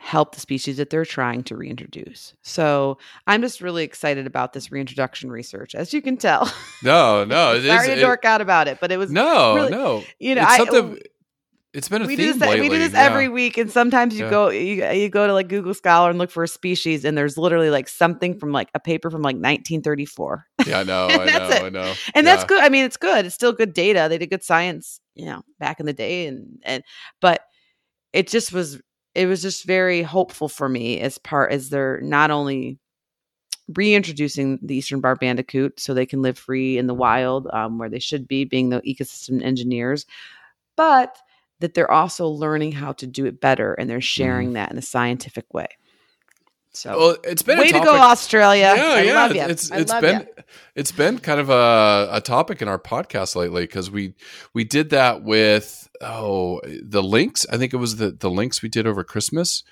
[0.00, 2.32] help the species that they're trying to reintroduce.
[2.42, 6.52] So I'm just really excited about this reintroduction research, as you can tell.
[6.82, 9.70] No, no, it Sorry is- to dork out about it, but it was no, really-
[9.70, 10.04] no.
[10.18, 10.98] you know it's I, something.
[11.74, 12.60] It's been a we theme do this lately.
[12.62, 13.02] we do this yeah.
[13.02, 14.30] every week, and sometimes you Yeah.
[14.30, 17.36] go you, you go to like Google Scholar and look for a species, and there's
[17.36, 21.48] literally like something from like a paper from like 1934, Yeah, I know, I know,
[21.50, 21.62] it.
[21.64, 21.92] I know.
[22.14, 22.62] and that's good.
[22.62, 23.26] I mean, it's good.
[23.26, 24.06] It's still good data.
[24.08, 26.82] They did good science, you know, back in the day, and and
[27.20, 27.42] but
[28.14, 28.80] it just was
[29.18, 32.78] it was just very hopeful for me as part as they're not only
[33.76, 37.88] reintroducing the eastern bar bandicoot so they can live free in the wild um, where
[37.88, 40.06] they should be being the ecosystem engineers
[40.76, 41.18] but
[41.58, 44.82] that they're also learning how to do it better and they're sharing that in a
[44.82, 45.66] scientific way
[46.72, 46.98] so.
[46.98, 49.14] Well, it's been way to go australia Yeah, I yeah.
[49.14, 49.46] love ya.
[49.48, 50.42] It's it's love been ya.
[50.74, 54.14] it's been kind of a, a topic in our podcast lately because we
[54.54, 57.46] we did that with oh the lynx.
[57.50, 59.62] I think it was the the lynx we did over Christmas.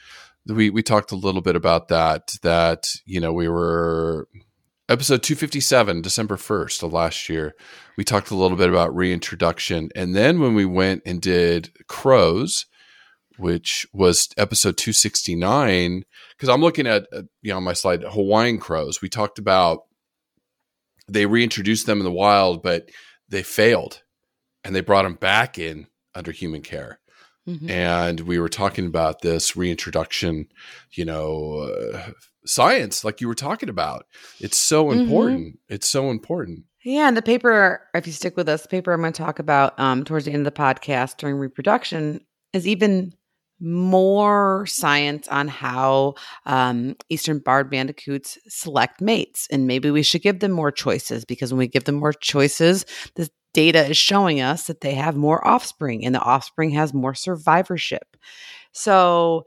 [0.46, 2.36] We we talked a little bit about that.
[2.42, 4.28] That you know we were
[4.88, 7.56] episode 257 december 1st of last year
[7.96, 12.66] we talked a little bit about reintroduction and then when we went and did crows
[13.38, 16.04] which was episode 269
[16.36, 19.00] because i'm looking at uh, you know on my slide hawaiian crows.
[19.02, 19.82] We talked about
[21.08, 22.88] they reintroduced them in the wild but
[23.28, 24.02] they failed
[24.64, 26.98] and they brought them back in under human care.
[27.48, 27.70] Mhm.
[27.70, 30.48] and we were talking about this reintroduction
[30.92, 31.58] you know
[31.94, 32.10] uh,
[32.44, 34.06] science like you were talking about.
[34.40, 35.00] It's so Mhm.
[35.00, 35.58] important.
[35.68, 36.64] It's so important.
[36.84, 39.40] Yeah, and the paper, if you stick with us, the paper I'm going to talk
[39.40, 42.20] about um, towards the end of the podcast during reproduction
[42.52, 43.12] is even
[43.60, 46.14] more science on how
[46.44, 49.48] um, eastern barred bandicoots select mates.
[49.50, 52.84] And maybe we should give them more choices because when we give them more choices,
[53.14, 57.14] the data is showing us that they have more offspring and the offspring has more
[57.14, 58.16] survivorship.
[58.72, 59.46] So,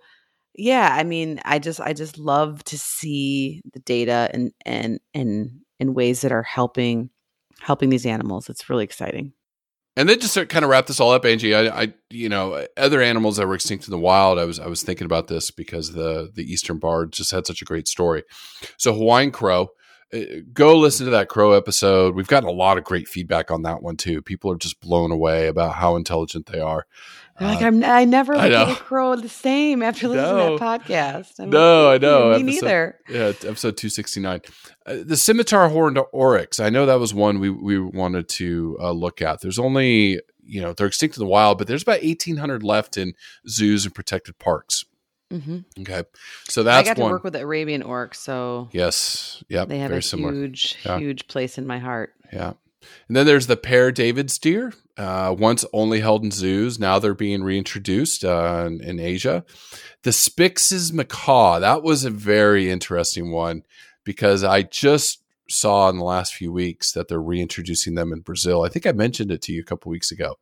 [0.56, 5.62] yeah, I mean, I just I just love to see the data and and and
[5.80, 7.10] in ways that are helping
[7.62, 8.50] helping these animals.
[8.50, 9.34] It's really exciting.
[9.99, 12.65] And then just to kind of wrap this all up, Angie, I, I, you know,
[12.77, 14.39] other animals that were extinct in the wild.
[14.39, 17.62] I was, I was thinking about this because the the eastern barred just had such
[17.62, 18.23] a great story.
[18.77, 19.71] So Hawaiian crow,
[20.13, 20.19] uh,
[20.53, 22.15] go listen to that crow episode.
[22.15, 24.21] We've gotten a lot of great feedback on that one too.
[24.21, 26.85] People are just blown away about how intelligent they are.
[27.39, 30.36] They're like Uh, I'm, I never I look at a crow the same after listening
[30.38, 30.58] No.
[30.58, 31.39] to that podcast.
[31.39, 32.30] I'm No, like, I know.
[32.30, 32.99] Me Episode- neither.
[33.10, 34.41] Yeah, episode two sixty nine.
[34.86, 36.60] Uh, the scimitar horned oryx.
[36.60, 39.41] I know that was one we we wanted to uh, look at.
[39.41, 42.97] There's only you know they're extinct in the wild, but there's about eighteen hundred left
[42.97, 43.13] in
[43.47, 44.86] zoos and protected parks.
[45.32, 46.04] hmm Okay,
[46.47, 47.10] so I that's got one.
[47.10, 50.34] to work with the Arabian orc, so yes, yep, they have a similar.
[50.34, 50.97] huge, Yeah.
[50.97, 52.13] huge place in my heart.
[52.34, 52.54] Yeah.
[53.08, 56.80] And then there's the Père David's deer, uh, once only held in zoos.
[56.80, 59.43] Now they're being reintroduced uh, in, in Asia.
[60.04, 63.63] The Spix's macaw, that was a very interesting one
[64.04, 68.63] because I just saw in the last few weeks that they're reintroducing them in Brazil.
[68.63, 70.36] I think I mentioned it to you a couple weeks ago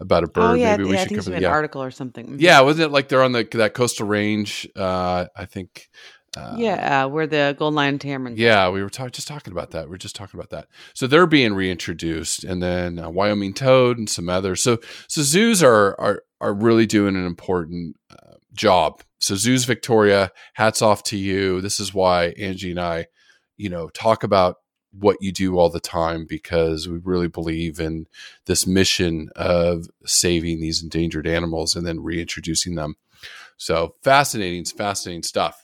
[0.00, 0.42] about a bird.
[0.42, 1.42] oh yeah, Maybe we yeah I should think it's cover an.
[1.42, 1.48] Yeah.
[1.50, 2.26] article or something.
[2.26, 2.36] Mhm.
[2.40, 4.66] yeah, wasn't it like they're on the that coastal range?
[4.74, 5.90] Uh, I think.
[6.36, 8.34] Uh, yeah, where the golden lion tamarin.
[8.36, 9.88] yeah, we were talk- just talking about that.
[9.88, 10.68] We are just talking about that.
[10.94, 14.60] So they're being reintroduced, and then uh, Wyoming toad and some others.
[14.62, 19.02] So so zoos are are are really doing an important uh, job.
[19.20, 21.60] So zoos Victoria, hats off to you.
[21.60, 23.06] This is why Angie and I,
[23.56, 24.56] you know, talk about
[24.98, 28.06] what you do all the time because we really believe in
[28.46, 32.94] this mission of saving these endangered animals and then reintroducing them.
[33.56, 35.63] So fascinating, fascinating stuff.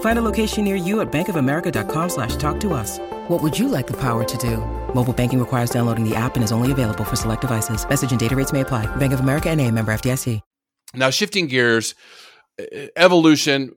[0.00, 2.98] Find a location near you at bankofamerica.com slash talk to us.
[3.28, 4.58] What would you like the power to do?
[4.94, 7.88] Mobile banking requires downloading the app and is only available for select devices.
[7.88, 8.86] Message and data rates may apply.
[8.96, 10.40] Bank of America and a member FDIC.
[10.96, 11.96] Now, shifting gears,
[12.94, 13.72] evolution.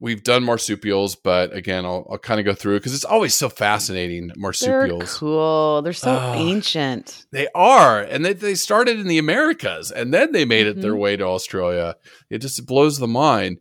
[0.00, 3.34] We've done marsupials, but again, I'll, I'll kind of go through it because it's always
[3.34, 4.28] so fascinating.
[4.28, 5.82] They're Marsupials, cool.
[5.82, 6.32] They're so Ah.
[6.34, 7.26] ancient.
[7.32, 10.94] they are, and they, they started in the Americas, and then they made it their
[10.94, 11.00] Mhm.
[11.00, 11.96] way to Australia.
[12.30, 13.58] It just blows the mind.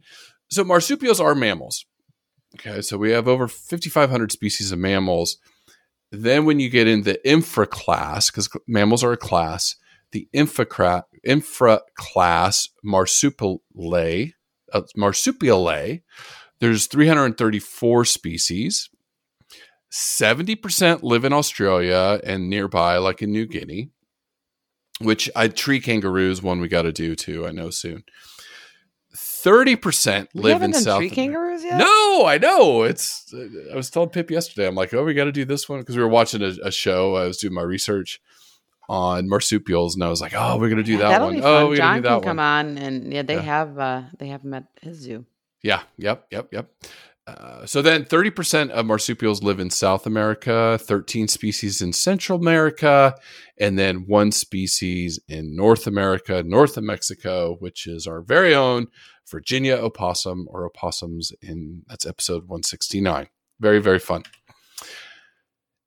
[0.49, 1.85] So, marsupials are mammals.
[2.55, 5.37] Okay, so we have over 5,500 species of mammals.
[6.11, 9.75] Then, when you get in the infra class, because mammals are a class,
[10.11, 14.33] the infra, infra class marsupialia,
[14.71, 16.01] uh, marsupialia,
[16.59, 18.89] there's 334 species.
[19.91, 23.89] 70% live in Australia and nearby, like in New Guinea.
[24.99, 27.45] which I tree kangaroos one we got to do too.
[27.47, 28.03] I know soon.
[29.43, 30.99] Thirty percent live in South.
[30.99, 31.15] tree America.
[31.15, 31.77] kangaroos yet.
[31.77, 32.83] No, I know.
[32.83, 33.33] It's.
[33.71, 34.65] I was telling Pip yesterday.
[34.67, 36.71] I'm like, oh, we got to do this one because we were watching a, a
[36.71, 37.15] show.
[37.17, 38.21] I was doing my research
[38.89, 41.35] on marsupials, and I was like, oh, we're gonna do that That'll one.
[41.35, 41.69] be Oh, fun.
[41.69, 43.41] we're John gonna do that can come on, and yeah, they Yeah.
[43.41, 45.25] have uh they have them at his zoo.
[45.61, 45.81] Yeah.
[45.97, 46.27] Yep.
[46.31, 46.47] Yep.
[46.53, 46.71] Yep.
[47.25, 53.15] Uh, so then 30% of marsupials live in South America, 13 species in Central America,
[53.57, 58.87] and then one species in North America, north of Mexico, which is our very own
[59.29, 63.27] Virginia opossum or opossums in that's episode 169.
[63.59, 64.23] Very, very fun.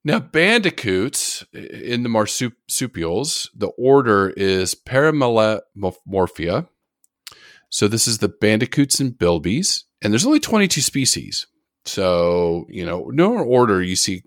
[0.03, 6.67] Now, bandicoots in the marsupials, the order is Peramelemorphia.
[7.69, 11.47] So this is the bandicoots and bilbies, and there's only 22 species.
[11.85, 14.23] So you know, no order you see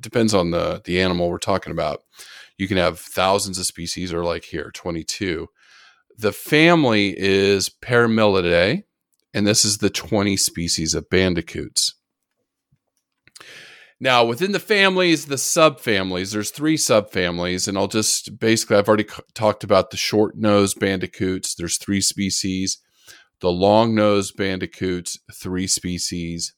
[0.00, 2.02] depends on the the animal we're talking about.
[2.58, 5.48] You can have thousands of species, or like here, 22.
[6.18, 8.84] The family is Peramelidae,
[9.34, 11.94] and this is the 20 species of bandicoots.
[14.02, 19.06] Now, within the families, the subfamilies, there's three subfamilies, and I'll just basically, I've already
[19.08, 21.54] c- talked about the short nosed bandicoots.
[21.54, 22.78] There's three species.
[23.38, 26.52] The long nosed bandicoots, three species.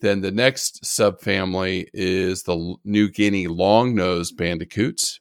[0.00, 5.18] Then the next subfamily is the New Guinea long nosed bandicoots.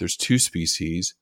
[0.00, 1.14] There's two species.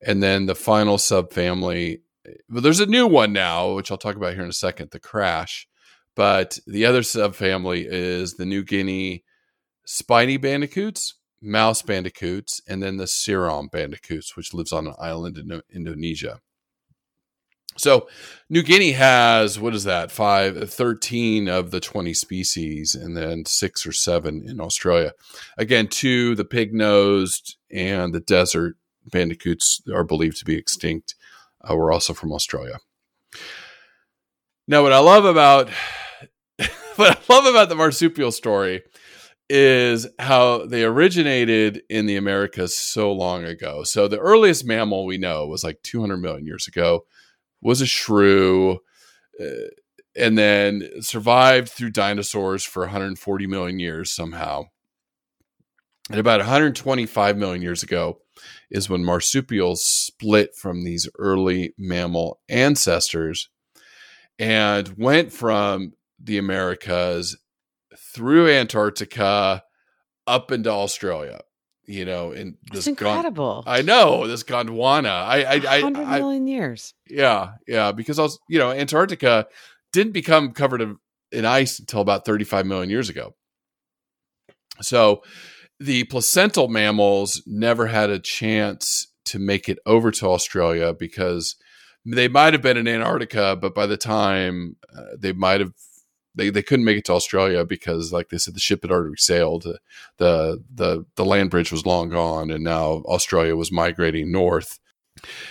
[0.00, 2.00] And then the final subfamily,
[2.48, 5.00] well, there's a new one now, which I'll talk about here in a second the
[5.00, 5.68] crash.
[6.14, 9.24] But the other subfamily is the New Guinea
[9.86, 15.62] spiny bandicoots, mouse bandicoots, and then the Seram bandicoots, which lives on an island in
[15.72, 16.40] Indonesia.
[17.78, 18.08] So
[18.50, 23.86] New Guinea has, what is that, five, 13 of the 20 species, and then six
[23.86, 25.12] or seven in Australia.
[25.56, 28.76] Again, two, the pig nosed and the desert
[29.10, 31.14] bandicoots are believed to be extinct.
[31.62, 32.78] Uh, we're also from Australia.
[34.66, 35.70] Now, what I love about
[36.96, 38.82] what I love about the marsupial story
[39.48, 43.82] is how they originated in the Americas so long ago.
[43.82, 47.06] So the earliest mammal we know was like 200 million years ago,
[47.62, 48.80] was a shrew,
[49.40, 49.68] uh,
[50.14, 54.64] and then survived through dinosaurs for 140 million years somehow.
[56.10, 58.20] And about 125 million years ago
[58.70, 63.48] is when marsupials split from these early mammal ancestors
[64.38, 67.36] and went from the Americas
[67.96, 69.62] through Antarctica
[70.26, 71.40] up into Australia.
[71.84, 73.64] You know, in That's this Gon- incredible.
[73.66, 75.08] I know this Gondwana.
[75.08, 76.92] I, I, I, hundred I, years.
[77.08, 79.46] yeah, yeah, because I was, you know, Antarctica
[79.94, 80.98] didn't become covered in-
[81.32, 83.34] in ice until about 35 million years ago.
[84.82, 85.22] So
[85.80, 91.56] the placental mammals never had a chance to make it over to Australia because
[92.04, 95.72] they might have been in Antarctica, but by the time uh, they might have,
[96.34, 99.16] they, they couldn't make it to Australia because, like they said, the ship had already
[99.16, 99.66] sailed.
[100.16, 104.78] The the the land bridge was long gone, and now Australia was migrating north.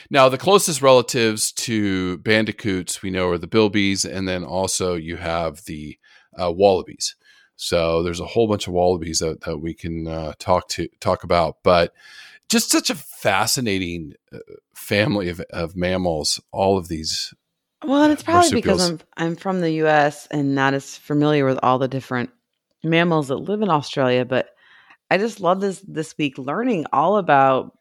[0.10, 5.18] Now, the closest relatives to bandicoots we know are the bilbies, and then also you
[5.18, 5.98] have the
[6.42, 7.17] uh, wallabies.
[7.58, 11.24] So there's a whole bunch of wallabies that, that we can uh, talk to talk
[11.24, 11.94] about, but
[12.50, 14.38] just such a fascinating uh,
[14.76, 16.40] family of, of mammals.
[16.52, 17.34] All of these,
[17.84, 18.90] Well, and it's probably because.
[18.90, 20.28] I'm I'm from the U.S.
[20.32, 22.30] and not as familiar with all the different
[22.84, 24.24] mammals that live in Australia.
[24.24, 24.50] But
[25.10, 27.76] I just love this this week learning all about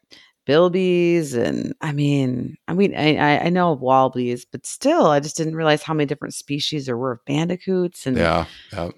[0.47, 5.19] bilbies and I mean, I mean, I I- I know of wallabies, but still, I
[5.19, 8.07] just didn't realize how many different species there were of bandicoots.
[8.07, 8.89] And yeah, yeah.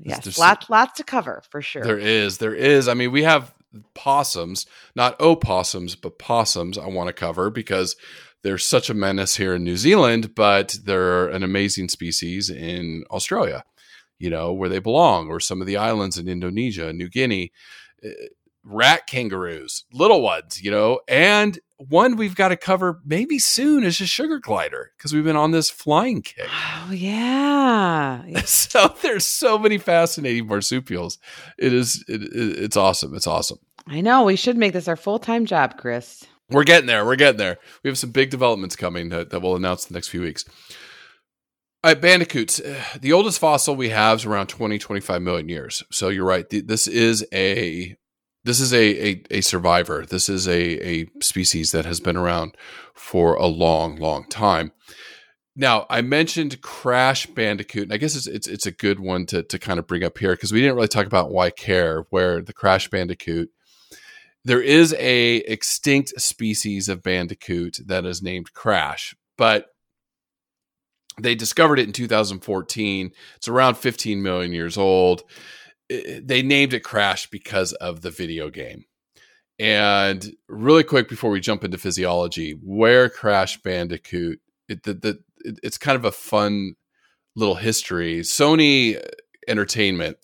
[0.00, 1.82] Yes, there's- lots lots to cover for sure.
[1.84, 2.88] There is, there is.
[2.88, 3.54] I mean, we have
[3.94, 6.78] possums, not opossums, but possums.
[6.78, 7.96] I want to cover because
[8.42, 13.64] they're such a menace here in New Zealand, but they're an amazing species in Australia.
[14.18, 17.52] You know where they belong, or some of the islands in Indonesia, New Guinea.
[18.02, 18.08] Eh,
[18.64, 24.00] Rat kangaroos, little ones, you know, and one we've got to cover maybe soon is
[24.00, 26.48] a sugar glider because we've been on this flying kick.
[26.48, 28.22] Oh yeah.
[28.44, 31.18] so there's so many fascinating marsupials.
[31.58, 33.14] It is it, it, it's awesome.
[33.14, 33.58] It's awesome.
[33.86, 34.24] I know.
[34.24, 36.24] We should make this our full time job, Chris.
[36.50, 37.04] We're getting there.
[37.04, 37.58] We're getting there.
[37.82, 40.44] We have some big developments coming that, that we'll announce in the next few weeks.
[41.82, 42.60] All right, bandicoots.
[43.00, 45.82] The oldest fossil we have is around 20, 25 million years.
[45.90, 46.46] So you're right.
[46.48, 47.96] This is a
[48.44, 50.04] this is a, a, a survivor.
[50.06, 52.56] This is a, a species that has been around
[52.94, 54.72] for a long, long time.
[55.56, 59.42] Now, I mentioned Crash Bandicoot, and I guess it's it's, it's a good one to,
[59.44, 62.42] to kind of bring up here because we didn't really talk about why care, where
[62.42, 63.50] the Crash Bandicoot
[64.44, 69.68] there is a extinct species of bandicoot that is named Crash, but
[71.18, 73.12] they discovered it in 2014.
[73.36, 75.22] It's around 15 million years old.
[75.90, 78.84] Eh, they named it Crash because of the video game.
[79.58, 85.60] And really quick before we jump into physiology, where Crash Bandicoot, it, the, the, it,
[85.62, 86.74] it's kind of a fun
[87.36, 88.20] little history.
[88.20, 89.00] Sony eh,
[89.46, 90.16] Entertainment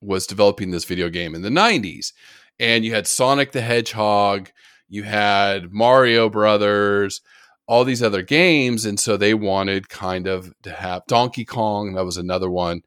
[0.00, 2.12] was developing this video game in the 90s,
[2.60, 4.50] and you had Sonic the Hedgehog,
[4.88, 7.20] you had Mario Brothers,
[7.66, 8.84] all these other games.
[8.84, 12.82] And so they wanted kind of to have Donkey Kong, that was another one.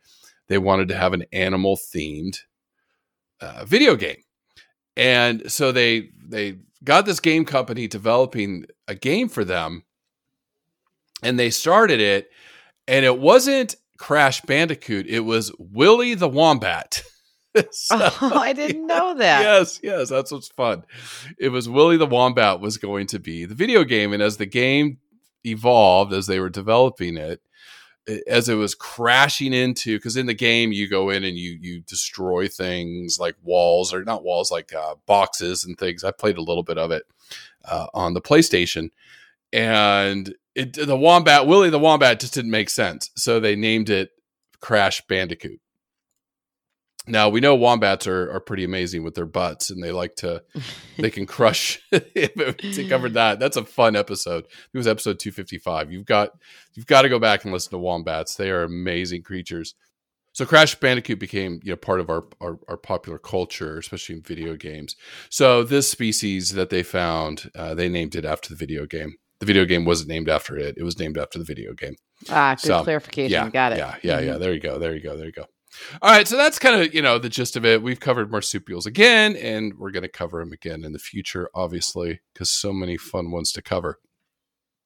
[0.51, 2.39] They wanted to have an animal themed
[3.39, 4.21] uh, video game.
[4.97, 9.83] And so they they got this game company developing a game for them
[11.23, 12.31] and they started it
[12.85, 17.01] and it wasn't crash bandicoot it was Willy the wombat.
[17.71, 19.41] So, oh i didn't know that.
[19.41, 20.83] Yes yes that's what's fun.
[21.37, 24.45] It was Willy the wombat was going to be the video game and as the
[24.45, 24.99] game
[25.45, 27.41] evolved as they were developing it
[28.27, 31.81] as it was crashing into because in the game you go in and you you
[31.81, 36.03] destroy things like walls or not walls like uh, boxes and things.
[36.03, 37.03] I played a little bit of it
[37.65, 38.89] uh, on the playstation
[39.53, 43.11] and it the wombat willie the wombat just didn't make sense.
[43.15, 44.09] So they named it
[44.59, 45.60] crash bandicoot
[47.07, 50.43] now we know wombats are, are pretty amazing with their butts, and they like to
[50.97, 51.79] they can crush.
[51.91, 54.45] to cover that, that's a fun episode.
[54.73, 55.91] It was episode two fifty five.
[55.91, 56.31] You've got
[56.73, 58.35] you've got to go back and listen to wombats.
[58.35, 59.73] They are amazing creatures.
[60.33, 64.21] So Crash Bandicoot became you know part of our, our, our popular culture, especially in
[64.21, 64.95] video games.
[65.29, 69.15] So this species that they found, uh, they named it after the video game.
[69.39, 71.95] The video game wasn't named after it; it was named after the video game.
[72.29, 73.31] Ah, good so, clarification.
[73.31, 73.79] Yeah, Got it.
[73.79, 74.27] Yeah, yeah, mm-hmm.
[74.27, 74.37] yeah.
[74.37, 74.77] There you go.
[74.77, 75.17] There you go.
[75.17, 75.47] There you go.
[76.01, 77.81] All right, so that's kind of you know the gist of it.
[77.81, 82.21] We've covered marsupials again, and we're going to cover them again in the future, obviously,
[82.33, 83.99] because so many fun ones to cover.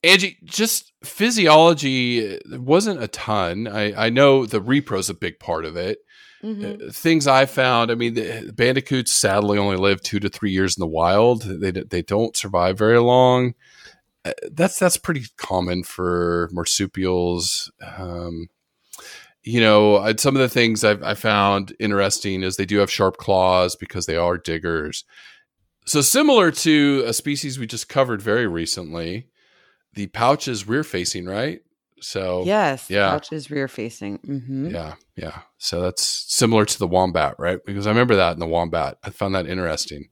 [0.04, 3.68] Angie, just physiology wasn't a ton.
[3.68, 6.00] I, I know the repro is a big part of it.
[6.44, 6.88] Mm-hmm.
[6.88, 10.78] Uh, things I found, I mean, the bandicoots sadly only live two to three years
[10.78, 11.42] in the wild.
[11.42, 13.56] They they don't survive very long.
[14.24, 17.72] Uh, that's that's pretty common for marsupials.
[17.98, 18.50] Um,
[19.46, 23.18] you know, some of the things I've I found interesting is they do have sharp
[23.18, 25.06] claws because they are diggers.
[25.86, 29.28] So similar to a species we just covered very recently,
[29.94, 31.62] the pouch is rear facing, right?
[32.02, 34.18] So yes, yeah, pouch is rear facing.
[34.20, 34.72] Mm-hmm.
[34.72, 35.42] Yeah, yeah.
[35.60, 37.60] So that's similar to the wombat, right?
[37.64, 38.98] Because I remember that in the wombat.
[39.04, 40.10] I found that interesting.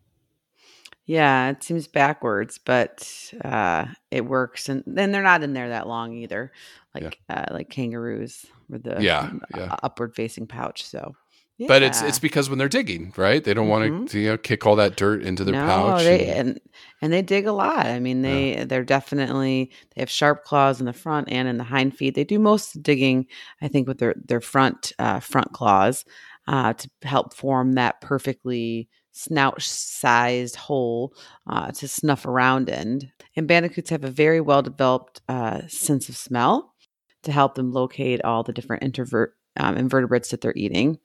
[1.05, 5.87] Yeah, it seems backwards, but uh, it works, and then they're not in there that
[5.87, 6.53] long either,
[6.95, 7.45] like yeah.
[7.49, 9.75] uh, like kangaroos with the yeah, yeah.
[9.81, 10.85] upward facing pouch.
[10.85, 11.13] So,
[11.57, 11.67] yeah.
[11.67, 13.43] but it's it's because when they're digging, right?
[13.43, 13.93] They don't mm-hmm.
[13.97, 16.03] want to you know kick all that dirt into their no, pouch.
[16.03, 16.59] They, and, and,
[17.01, 17.85] and they dig a lot.
[17.85, 18.65] I mean, they yeah.
[18.65, 22.15] they're definitely they have sharp claws in the front and in the hind feet.
[22.15, 23.27] They do most digging,
[23.61, 26.03] I think, with their their front uh, front claws
[26.47, 31.13] uh, to help form that perfectly snout sized hole
[31.47, 33.11] uh, to snuff around in.
[33.35, 36.72] And bandicoots have a very well developed uh, sense of smell
[37.23, 40.99] to help them locate all the different introvert, um, invertebrates that they're eating.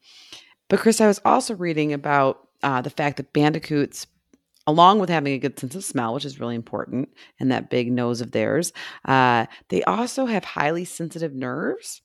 [0.68, 4.06] But, Chris, I was also reading about uh, the fact that bandicoots,
[4.66, 7.08] along with having a good sense of smell, which is really important,
[7.40, 8.72] and that big nose of theirs,
[9.06, 12.02] uh, they also have highly sensitive nerves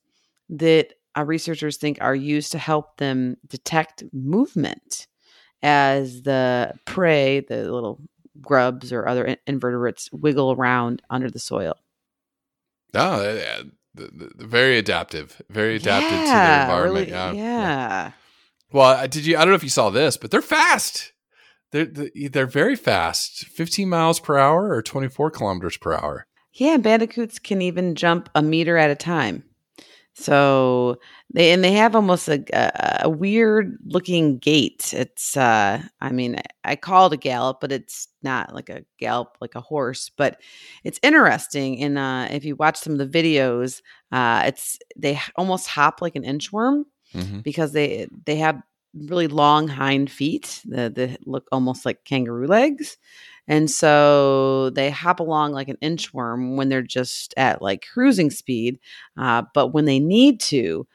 [0.49, 5.07] that uh, researchers think are used to help them detect movement
[5.61, 8.01] as the prey, the little
[8.41, 11.75] grubs or other invertebrates, wiggle around under the soil.
[12.93, 13.37] Oh,
[13.95, 17.07] very adaptive, very adapted yeah, to their environment.
[17.07, 17.31] Really, yeah.
[17.31, 18.11] yeah.
[18.71, 19.37] Well, did you?
[19.37, 21.11] I don't know if you saw this, but they're fast.
[21.71, 26.27] They're they're very fast, 15 miles per hour or 24 kilometers per hour.
[26.53, 29.43] Yeah, bandicoots can even jump a meter at a time.
[30.15, 30.99] So
[31.33, 34.93] they and they have almost a, a, a weird looking gait.
[34.93, 39.37] It's uh I mean I call it a gallop, but it's not like a gallop
[39.41, 40.11] like a horse.
[40.15, 40.39] But
[40.83, 41.81] it's interesting.
[41.81, 46.15] And uh, if you watch some of the videos, uh, it's they almost hop like
[46.15, 46.83] an inchworm
[47.13, 47.39] mm-hmm.
[47.39, 48.61] because they they have
[48.93, 52.97] really long hind feet that, that look almost like kangaroo legs.
[53.47, 58.79] And so they hop along like an inchworm when they're just at like cruising speed.
[59.17, 60.87] Uh, but when they need to,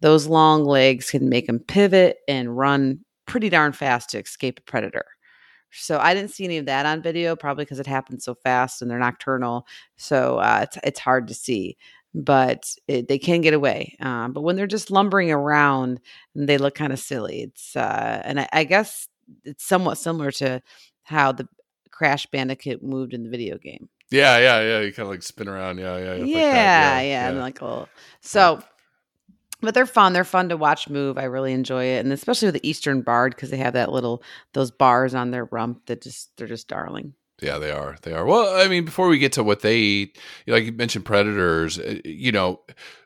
[0.00, 4.62] those long legs can make them pivot and run pretty darn fast to escape a
[4.62, 5.04] predator.
[5.70, 8.80] So I didn't see any of that on video, probably because it happens so fast
[8.80, 9.66] and they're nocturnal.
[9.96, 11.76] So uh, it's it's hard to see,
[12.14, 13.96] but it, they can get away.
[14.00, 16.00] Um, but when they're just lumbering around,
[16.34, 17.42] they look kind of silly.
[17.42, 19.08] It's uh, and I, I guess
[19.44, 20.62] it's somewhat similar to
[21.02, 21.46] how the
[21.90, 23.88] Crash Bandicoot moved in the video game.
[24.10, 24.80] Yeah, yeah, yeah.
[24.80, 25.78] You kind of like spin around.
[25.78, 27.88] Yeah, yeah, Yeah, like yeah, yeah, and like oh,
[28.20, 28.62] so.
[29.60, 30.12] But they're fun.
[30.12, 31.18] They're fun to watch move.
[31.18, 34.22] I really enjoy it, and especially with the Eastern Barred because they have that little
[34.52, 37.14] those bars on their rump that just they're just darling.
[37.40, 37.96] Yeah, they are.
[38.02, 38.24] They are.
[38.24, 41.96] Well, I mean, before we get to what they eat, like you mentioned predators, uh,
[42.04, 42.60] you know,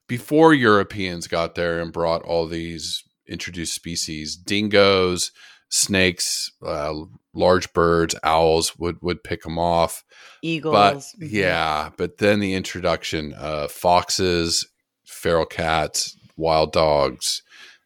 [0.09, 5.33] before Europeans got there and brought all these introduced species, dingoes,
[5.73, 6.93] snakes, uh,
[7.33, 10.05] large birds, owls would would pick them off.
[10.43, 11.33] Eagles, But mhm.
[11.33, 14.67] yeah, but then the introduction of foxes,
[15.05, 17.43] feral cats, wild dogs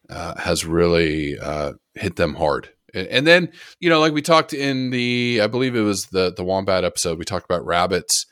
[0.09, 2.69] uh, has really uh, hit them hard.
[2.93, 6.31] And, and then you know, like we talked in the, I believe it was the
[6.31, 8.25] the wombat episode, we talked about rabbits.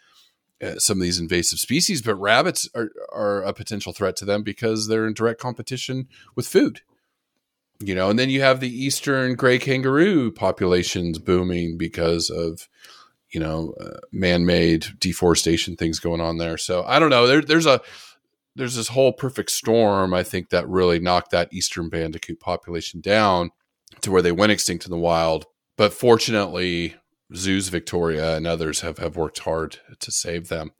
[0.63, 4.41] Uh, some of these invasive species, but rabbits are, are a potential threat to them
[4.41, 6.79] because they're in direct competition with food.
[7.79, 12.69] You know, and then you have the eastern gray kangaroo populations booming because of
[13.31, 16.57] you know uh, man-made deforestation things going on there.
[16.57, 17.27] So I don't know.
[17.27, 17.81] There, there's a
[18.55, 20.13] there's this whole perfect storm.
[20.13, 23.51] I think that really knocked that eastern bandicoot population down
[24.01, 25.45] to where they went extinct in the wild.
[25.77, 26.95] But fortunately,
[27.35, 30.71] zoos Victoria and others have have worked hard to save them.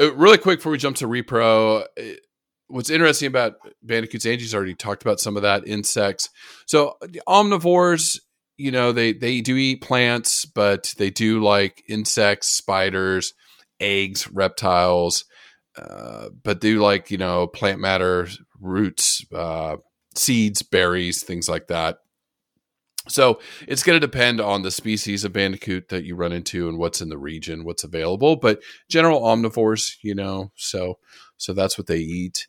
[0.00, 1.84] Uh, really quick before we jump to repro.
[2.68, 6.30] What's interesting about bandicoots, Angie's already talked about some of that insects.
[6.66, 6.96] So
[7.28, 8.18] omnivores,
[8.56, 13.34] you know, they they do eat plants, but they do like insects, spiders,
[13.78, 15.24] eggs, reptiles,
[15.76, 18.28] uh, but do like you know plant matter,
[18.60, 19.76] roots, uh,
[20.14, 21.98] seeds, berries, things like that.
[23.08, 23.38] So
[23.68, 27.00] it's going to depend on the species of bandicoot that you run into and what's
[27.00, 28.36] in the region, what's available.
[28.36, 30.98] But general omnivores, you know, so
[31.36, 32.48] so that's what they eat.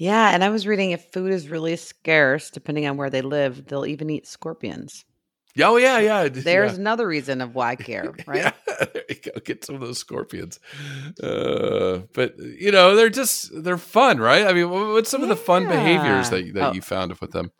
[0.00, 3.66] Yeah, and I was reading if food is really scarce, depending on where they live,
[3.66, 5.04] they'll even eat scorpions.
[5.54, 6.26] Yeah, Oh yeah, yeah.
[6.30, 6.78] There's yeah.
[6.78, 8.38] another reason of why I care, right?
[8.38, 8.52] Yeah,
[8.94, 9.32] there you go.
[9.44, 10.58] Get some of those scorpions.
[11.22, 14.46] Uh, but you know, they're just they're fun, right?
[14.46, 16.72] I mean, wh- what's some of the fun behaviors that that Oh.
[16.72, 17.52] you found with them?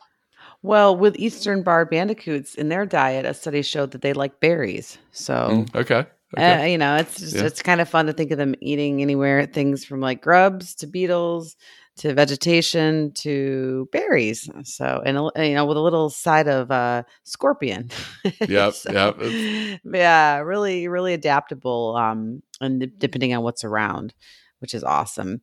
[0.63, 4.97] Well, with eastern barred bandicoots in their diet, a study showed that they like berries.
[5.11, 6.05] So, Mm, okay.
[6.37, 6.61] Okay.
[6.61, 7.43] uh, you know, it's just, Yeah.
[7.43, 10.87] it's kind of fun to think of them eating anywhere things from like grubs to
[10.87, 11.55] beetles
[12.01, 14.49] to vegetation to berries.
[14.63, 17.89] So, and you know, with a little side of uh, scorpion.
[18.47, 21.95] Yep, So, yep, Yeah, really, really adaptable.
[21.95, 24.13] Um, and depending on what's around,
[24.59, 25.41] which is awesome.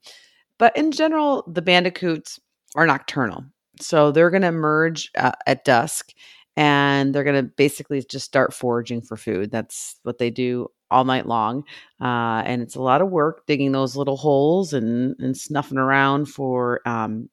[0.58, 2.40] But in general, the bandicoots
[2.74, 3.44] are nocturnal.
[3.80, 6.10] So they're going to emerge uh, at dusk
[6.56, 9.52] and they're going to basically just start foraging for food.
[9.52, 11.64] That's what they do all night long.
[12.00, 16.26] Uh, and it's a lot of work digging those little holes and, and snuffing around
[16.26, 17.28] for um,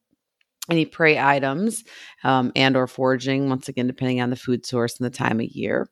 [0.70, 1.84] any prey items
[2.24, 5.45] um, and or foraging, once again, depending on the food source and the time of
[5.47, 5.88] year.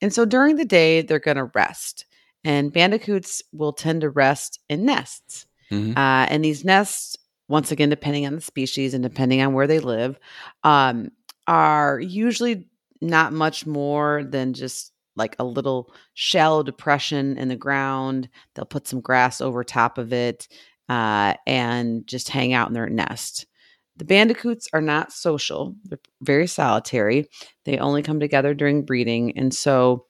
[0.00, 2.06] And so during the day, they're going to rest.
[2.44, 5.46] And bandicoots will tend to rest in nests.
[5.70, 5.90] Mhm.
[5.96, 7.16] Uh, and these nests,
[7.48, 10.18] once again, depending on the species and depending on where they live,
[10.62, 11.10] um,
[11.46, 12.68] are usually
[13.00, 18.28] not much more than just like a little shallow depression in the ground.
[18.54, 20.48] They'll put some grass over top of it
[20.88, 23.46] uh, and just hang out in their nest.
[23.96, 27.28] The bandicoots are not social, they're very solitary.
[27.64, 29.36] They only come together during breeding.
[29.36, 30.06] And so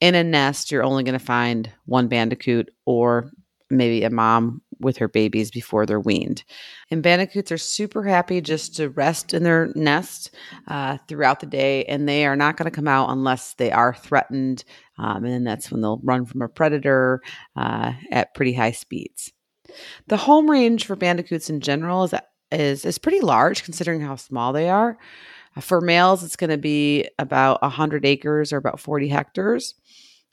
[0.00, 3.30] in a nest, you're only going to find one bandicoot or
[3.70, 6.44] maybe a mom with her babies before they're weaned.
[6.90, 10.34] And bandicoots are super happy just to rest in their nest
[10.68, 13.94] uh, throughout the day, and they are not going to come out unless they are
[13.94, 14.64] threatened.
[14.98, 17.20] Um, and then that's when they'll run from a predator
[17.56, 19.32] uh, at pretty high speeds.
[20.06, 22.14] The home range for bandicoots in general is
[22.52, 24.98] is is pretty large considering how small they are.
[25.60, 29.74] For males, it's going to be about 100 acres or about 40 hectares.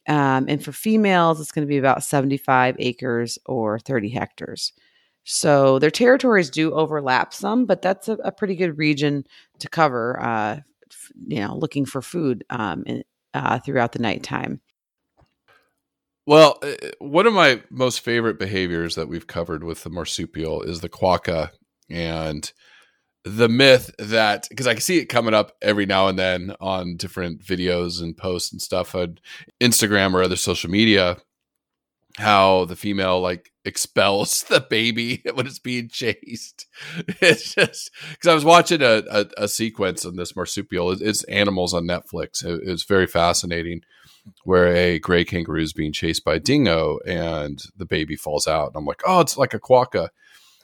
[0.08, 4.74] Um, and for females, it's going to be about 75 acres or 30 hectares.
[5.24, 9.26] So their territories do overlap some, but that's a, a pretty good region
[9.60, 10.60] to cover, uh,
[10.91, 14.62] f- you know, looking for food um, in, uh, throughout the nighttime.
[16.26, 20.82] Well, uh, one of my most favorite behaviors that we've covered with the marsupial is
[20.82, 21.52] the quokka
[21.89, 22.52] and
[23.24, 26.95] the myth that because I can see it coming up every now and then on
[26.97, 29.19] different videos and posts and stuff on
[29.61, 31.17] Instagram or other social media
[32.17, 36.67] how the female like expels the baby when it's being chased.
[37.22, 40.91] It's just because I was watching a, a, a sequence on this marsupial.
[40.91, 42.43] It's, it's animals on Netflix.
[42.43, 43.82] It, it's very fascinating
[44.43, 48.67] where a gray kangaroo is being chased by a dingo and the baby falls out.
[48.67, 50.09] And I'm like, oh, it's like a quokka.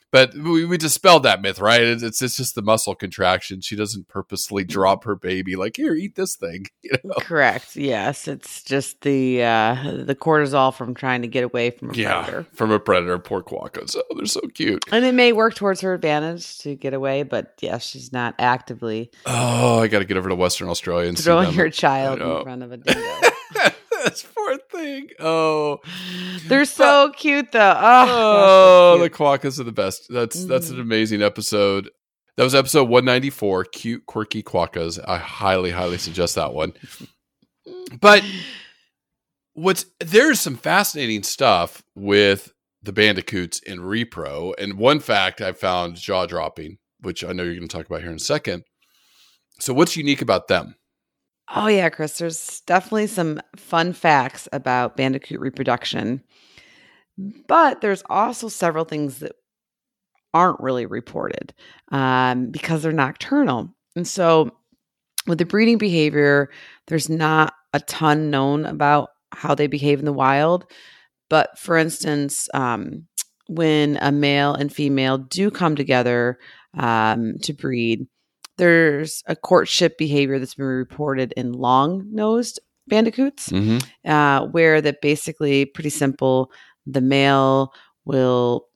[0.10, 1.82] But we, we dispelled that myth, right?
[1.82, 3.60] It's, it's it's just the muscle contraction.
[3.60, 6.68] She doesn't purposely drop her baby like here, eat this thing.
[6.88, 7.16] You know?
[7.20, 7.76] Correct.
[7.76, 12.24] Yes, it's just the uh, the cortisol from trying to get away from a Yeah,
[12.24, 12.46] predator.
[12.54, 13.20] from a predator.
[13.20, 13.98] Poor quokkas.
[13.98, 14.86] Oh, they're so cute.
[14.90, 19.12] And it may work towards her advantage to get away, but yes, she's not actively
[19.26, 22.64] Oh, I got to get over to Western Australia and throwing your child in front
[22.64, 23.30] of a dingo.
[24.06, 25.08] this poor thing.
[25.20, 25.80] Oh,
[26.48, 27.76] They're so cute, though.
[27.78, 30.08] oh, Oh, the quokkas are the best.
[30.10, 30.76] That's that's Mm-hmm.
[30.76, 31.90] an amazing episode.
[32.38, 35.00] That was episode 194, cute quirky quokkas.
[35.08, 36.74] I highly highly suggest that one.
[38.00, 38.24] But
[39.54, 42.54] what's there's some fascinating stuff with
[42.84, 47.56] the bandicoots in repro and one fact I found jaw dropping, which I know you're
[47.56, 48.64] going to talk about here in a second.
[49.60, 50.76] So what's unique about them?
[51.54, 52.18] Oh yeah, Chris.
[52.18, 56.22] There's definitely some fun facts about bandicoot reproduction,
[57.48, 59.34] but there's also several things that
[60.34, 61.54] aren't really reported
[61.92, 63.70] um, because they're nocturnal.
[63.96, 64.52] And so,
[65.26, 66.50] with the breeding behavior,
[66.88, 70.66] there's not a ton known about how they behave in the wild.
[71.30, 73.08] But for instance, um,
[73.48, 76.38] when a male and female do come together
[76.78, 78.08] um, to breed,
[78.58, 84.10] there's a courtship behavior that's been reported in long nosed bandicoots, Mm-hmm.
[84.10, 86.52] uh, where that basically pretty simple.
[86.86, 87.74] The male
[88.06, 88.68] will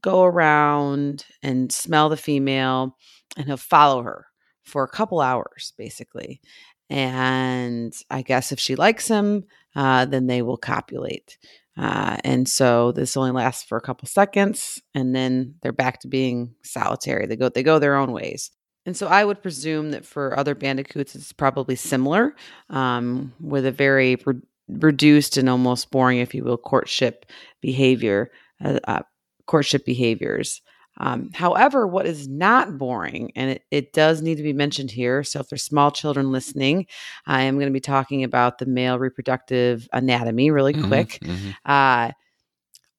[0.00, 2.96] go around and smell the female,
[3.36, 4.26] and he'll follow her
[4.64, 6.40] for a couple hours, basically.
[6.88, 9.44] And I guess if she likes him,
[9.74, 11.36] uh, then they will copulate.
[11.76, 16.08] Uh, and so this only lasts for a couple seconds, and then they're back to
[16.08, 17.26] being solitary.
[17.26, 18.50] They go they go their own ways.
[18.86, 22.34] And so I would presume that for other bandicoots, it's probably similar,
[22.70, 27.26] um, with a very re- reduced and almost boring, if you will, courtship
[27.60, 28.30] behavior,
[28.64, 29.02] uh, uh,
[29.46, 30.62] courtship behaviors.
[30.98, 35.22] Um, however, what is not boring, and it, it does need to be mentioned here.
[35.24, 36.86] So, if there's small children listening,
[37.26, 40.88] I am going to be talking about the male reproductive anatomy really Mm-hmm.
[40.88, 41.22] quick.
[41.66, 42.12] Uh,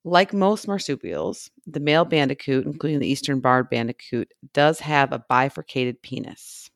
[0.07, 6.01] like most marsupials, the male bandicoot, including the eastern barred bandicoot, does have a bifurcated
[6.01, 6.69] penis.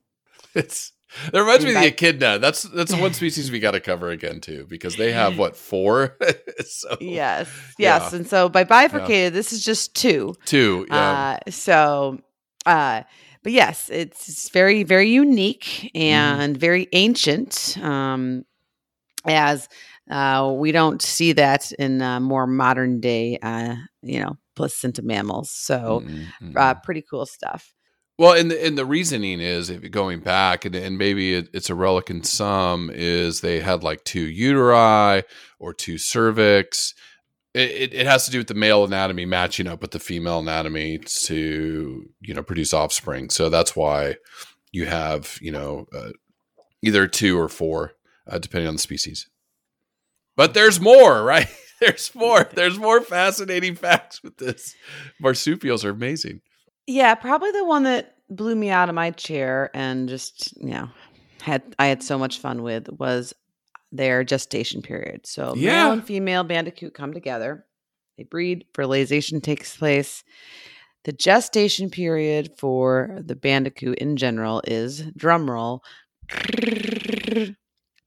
[0.53, 0.91] It's
[1.31, 2.39] that reminds me of the echidna.
[2.39, 6.17] That's that's one species we got to cover again too because they have what four?
[6.65, 7.99] so Yes, Yeah.
[7.99, 8.13] yes.
[8.13, 10.35] And so by bifurcated, this is just two.
[10.45, 10.85] two.
[10.89, 11.37] Yeah.
[11.45, 12.19] Uh, so,
[12.65, 13.03] uh,
[13.43, 17.77] but yes, it's, it's very, very unique and very ancient.
[17.81, 18.45] Um,
[19.25, 19.67] as
[20.09, 25.49] uh, we don't see that in uh, more modern day, uh, you know, placenta mammals.
[25.51, 26.83] So, Mm, mm, uh, mm.
[26.83, 27.73] pretty cool stuff.
[28.17, 31.69] well, and the, and the reasoning is if going back, and, and maybe it, it's
[31.69, 35.23] a relic in some, is they had like two uteri
[35.59, 36.93] or two cervix.
[37.53, 40.39] It, it, it has to do with the male anatomy matching up with the female
[40.39, 43.29] anatomy to you know produce offspring.
[43.29, 44.15] So that's why
[44.71, 46.11] you have you know uh,
[46.81, 47.93] either two or four,
[48.27, 49.27] uh, depending on the species.
[50.35, 51.47] But there's more, right?
[51.81, 52.47] There's more.
[52.53, 54.75] There's more fascinating facts with this.
[55.19, 56.41] Marsupials are amazing.
[56.85, 60.89] Yeah, probably the one that blew me out of my chair and just, you know,
[61.41, 63.33] had I had so much fun with was
[63.91, 65.25] their gestation period.
[65.25, 65.85] So Yeah.
[65.85, 67.65] male and female bandicoot come together.
[68.17, 70.23] They breed, fertilization takes place.
[71.03, 75.79] The gestation period for the bandicoot in general is drumroll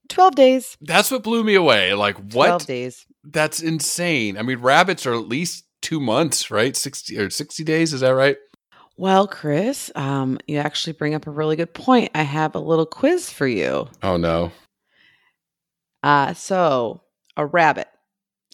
[0.09, 0.77] 12 days.
[0.81, 1.93] That's what blew me away.
[1.93, 2.47] Like what?
[2.47, 3.05] 12 days.
[3.23, 4.37] That's insane.
[4.37, 6.75] I mean, rabbits are at least two months, right?
[6.75, 7.91] Sixty or sixty days.
[7.93, 8.37] Is that right?
[8.97, 12.11] Well, Chris, um, you actually bring up a really good point.
[12.15, 13.87] I have a little quiz for you.
[14.03, 14.51] Oh no.
[16.03, 17.01] Uh, so
[17.35, 17.87] a rabbit,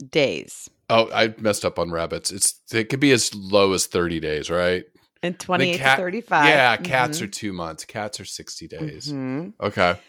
[0.09, 0.69] days.
[0.89, 2.31] Oh, I messed up on rabbits.
[2.31, 4.83] It's it could be as low as thirty days, right?
[5.23, 6.45] And I think 28 cat- to 35.
[6.47, 7.21] Yeah, cats Mhm.
[7.23, 7.85] are two months.
[7.85, 9.11] Cats are sixty days.
[9.11, 9.53] Mhm.
[9.61, 9.99] Okay.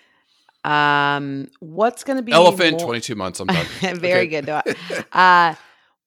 [0.65, 3.41] Um, what's going to be Elephant, more- twenty-two months.
[3.41, 3.47] I'm
[3.81, 3.99] done.
[3.99, 4.47] Very good.
[4.47, 4.63] No,
[5.13, 5.55] Uh,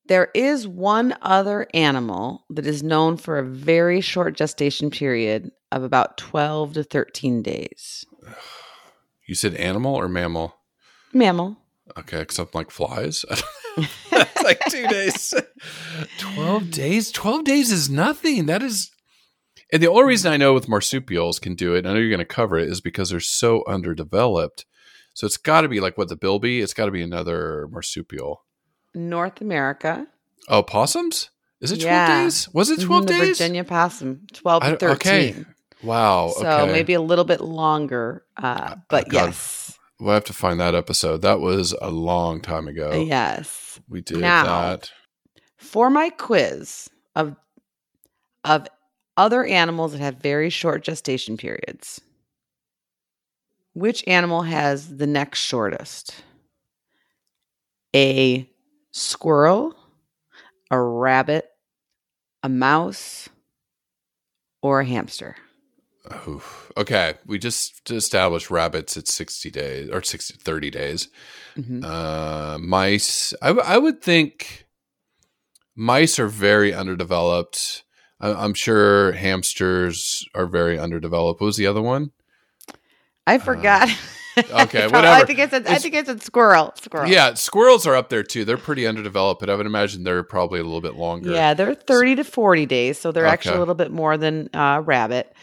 [0.07, 5.83] there is one other animal that is known for a very short gestation period of
[5.83, 8.05] about 12 to 13 days.
[9.25, 10.55] You said animal or mammal?
[11.11, 11.57] Mammal.
[11.97, 13.25] Okay, except like flies.
[13.77, 15.33] it's like two days.
[16.19, 17.11] 12 days?
[17.11, 18.45] 12 days is nothing.
[18.45, 18.91] That is.
[19.75, 22.07] And the only reason I know with marsupials can do it, and I know you're
[22.07, 24.65] going to cover it, is because they're so underdeveloped.
[25.13, 28.45] So it's got to be like what the bilby, it's got to be another marsupial.
[28.93, 30.07] North America.
[30.47, 31.29] Oh, possums?
[31.59, 32.23] Is it 12 Yeah.
[32.23, 32.47] days?
[32.53, 33.37] Was it Mhm, 12 the days?
[33.37, 35.11] Virginia possum, 12 I to 13.
[35.11, 35.45] okay.
[35.83, 36.29] Wow.
[36.37, 36.71] So okay.
[36.71, 38.23] maybe a little bit longer.
[38.37, 39.25] Uh, but God.
[39.27, 39.77] yes.
[39.99, 41.21] We'll have to find that episode.
[41.21, 42.93] That was a long time ago.
[43.05, 43.81] Yes.
[43.89, 44.91] We did Now- that.
[45.57, 47.35] For my quiz of
[48.45, 48.67] of
[49.17, 52.01] other animals that have very short gestation periods,
[53.73, 56.15] which animal has the next shortest?
[57.95, 58.49] A
[58.91, 59.75] squirrel,
[60.69, 61.49] a rabbit,
[62.43, 63.29] a mouse,
[64.61, 65.35] or a hamster?
[66.27, 66.71] Oof.
[66.77, 71.07] Okay, we just established rabbits at 60 days or 60, 30 days.
[71.55, 71.83] Mhm.
[71.83, 74.67] Uh, mice, I, w- I would think
[75.75, 77.83] mice are very underdeveloped.
[78.19, 81.41] I, I'm sure hamsters are very underdeveloped.
[81.41, 82.11] What was the other one?
[83.27, 83.89] I forgot.
[84.37, 85.25] Uh, okay, I whatever.
[85.25, 85.63] think it said.
[85.63, 86.73] I It's- think it said squirrel.
[86.81, 87.09] Squirrel.
[87.09, 88.45] Yeah, squirrels are up there too.
[88.45, 91.31] They're pretty underdeveloped, but I would imagine they're probably a little bit longer.
[91.31, 92.99] Yeah, they're 30 to 40 days.
[92.99, 95.33] So they're actually a little bit more than uh, rabbit.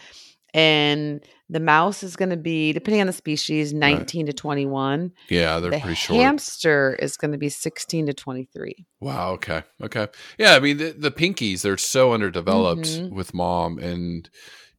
[0.53, 5.11] And the mouse is going to be, depending on the species, 19 to 21.
[5.29, 6.19] Yeah, they're the pretty short.
[6.19, 8.85] hamster is going to be 16 to 23.
[8.99, 9.31] Wow.
[9.33, 9.63] Okay.
[9.81, 10.07] Okay.
[10.37, 10.53] Yeah.
[10.55, 13.11] I mean, the, the pinkies they're so underdeveloped Mhm.
[13.11, 14.29] with mom, and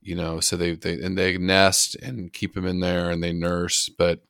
[0.01, 3.33] you know, so they they and they nest and keep them in there and they
[3.33, 4.21] nurse, but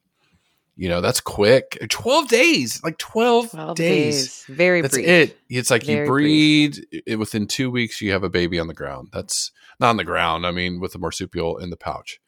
[0.77, 1.79] you know that's quick.
[1.91, 4.15] Twelve days, like twelve, 12 days.
[4.47, 4.57] days.
[4.57, 5.07] Very That's brief.
[5.07, 5.39] it.
[5.49, 8.75] It's like Very you breed it, within two weeks, you have a baby on the
[8.75, 9.09] ground.
[9.13, 10.47] That's not on the ground.
[10.47, 12.21] I mean, with the marsupial in the pouch.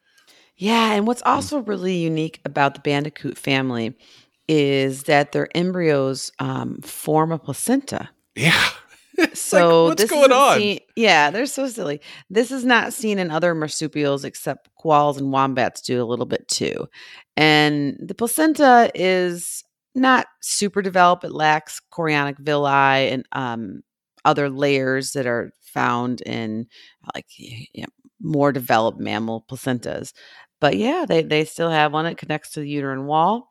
[0.55, 1.07] Yeah, and Mm.
[1.07, 3.95] what's also really unique about the bandicoot family
[4.47, 8.09] is that their embryos um, form a placenta.
[8.35, 8.69] Yeah.
[9.33, 10.57] So what's this going on?
[10.59, 12.01] seen- yeah, they're so silly.
[12.29, 16.47] This is not seen in other marsupials except koalas and wombats do a little bit
[16.47, 16.87] too.
[17.35, 19.63] And the placenta is
[19.95, 21.23] not super developed.
[21.23, 23.81] It lacks chorionic villi and um,
[24.25, 26.67] other layers that are found in
[27.15, 27.85] like y- y-
[28.21, 30.13] more developed mammal placentas.
[30.59, 32.05] But yeah, they, they still have one.
[32.07, 33.49] It connects to the uterine wall.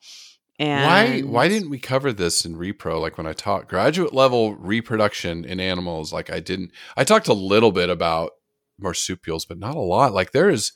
[0.58, 3.00] And why why didn't we cover this in repro?
[3.00, 7.34] Like when i taught graduate level reproduction in animals like i didn't i talked a
[7.34, 8.32] little bit about
[8.78, 10.12] marsupials but not a lot.
[10.12, 10.72] Like there is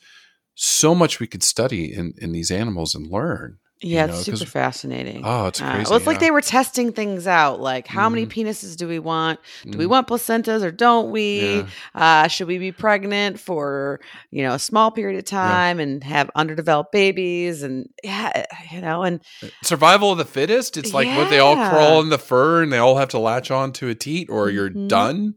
[0.54, 4.44] so much we could study in in these animals and learn Yeah, know, it's super
[4.44, 5.22] fascinating.
[5.24, 6.20] oh it's Uh, crazy well, it's like yeah.
[6.26, 7.60] they were testing things out.
[7.60, 8.30] Like, how many Mhm.
[8.30, 9.40] penises do we want?
[9.64, 11.40] Do we Mm, want placentas or don't we?
[11.40, 11.66] yeah.
[11.94, 14.00] Uh, should we be pregnant for
[14.30, 17.62] you know a small period of time and have underdeveloped babies?
[17.62, 19.20] And yeah, you know, and
[19.62, 22.78] survival of the fittest it's like what they all crawl in the fur and they
[22.78, 24.88] all have to latch on to a teat or you're Mhm.
[24.88, 25.34] done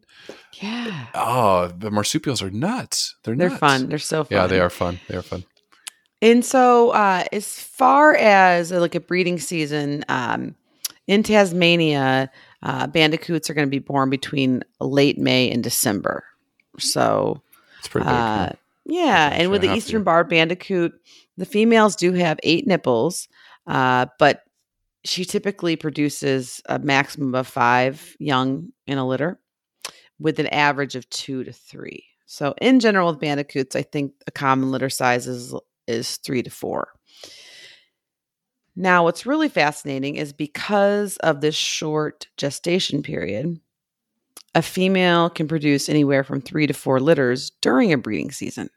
[0.62, 3.88] yeah, oh the marsupials are nuts they're they're fun.
[3.90, 4.38] They're so fun.
[4.38, 5.46] yeah they are fun they are fun
[6.24, 10.56] And so, uh, as far as uh, like a breeding season, um,
[11.06, 16.24] in Tasmania, uh, bandicoots are going to be born between late May and December.
[16.80, 17.42] So,
[17.80, 18.50] it's pretty big uh,
[18.86, 19.32] yeah.
[19.34, 20.94] and with the eastern barred bandicoot,
[21.36, 23.28] the females do have eight nipples,
[23.68, 24.44] uh, but
[25.04, 29.42] she typically produces a maximum of five young in a litter,
[30.20, 32.06] with an average of two to three.
[32.28, 35.54] So, in general, with bandicoots, I think a common litter size is
[35.88, 36.90] is three to four.
[38.76, 43.60] Now, what's really fascinating is because of this short gestation period,
[44.56, 48.70] a female can produce anywhere from three to four litters during a breeding season.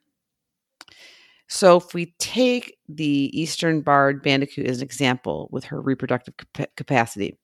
[1.49, 6.69] So, if we take the eastern barred bandicoot as an example with her reproductive capa-
[6.77, 7.39] capacity,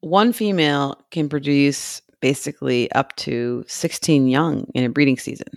[0.00, 5.48] one female can produce basically up to 16 young in a breeding season.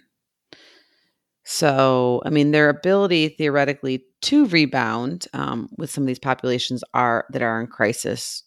[1.51, 7.25] So, I mean, their ability theoretically to rebound um, with some of these populations are
[7.31, 8.43] that are in crisis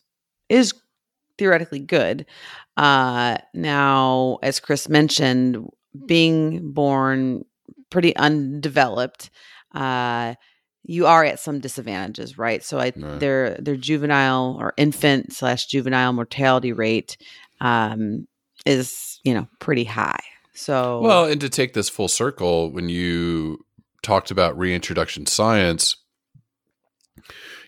[0.49, 0.73] is
[1.37, 2.27] theoretically good.
[2.77, 5.69] Uh, now, as Chris mentioned,
[6.07, 7.45] being born
[7.91, 9.31] pretty undeveloped,
[9.75, 10.35] uh,
[10.85, 12.63] you are at some disadvantages, right?
[12.63, 13.19] So, I, Right.
[13.19, 17.17] their their juvenile or infant slash juvenile mortality rate
[17.61, 18.29] um,
[18.65, 20.23] is you know pretty high.
[20.55, 23.65] So, Well, and to take this full circle, when you
[24.03, 25.97] talked about reintroduction science,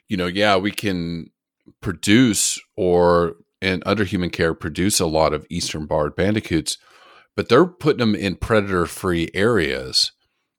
[0.08, 1.30] you know, yeah, we can
[1.80, 6.76] produce or in under human care produce a lot of eastern barred bandicoots,
[7.34, 10.12] but they're putting them in predator free areas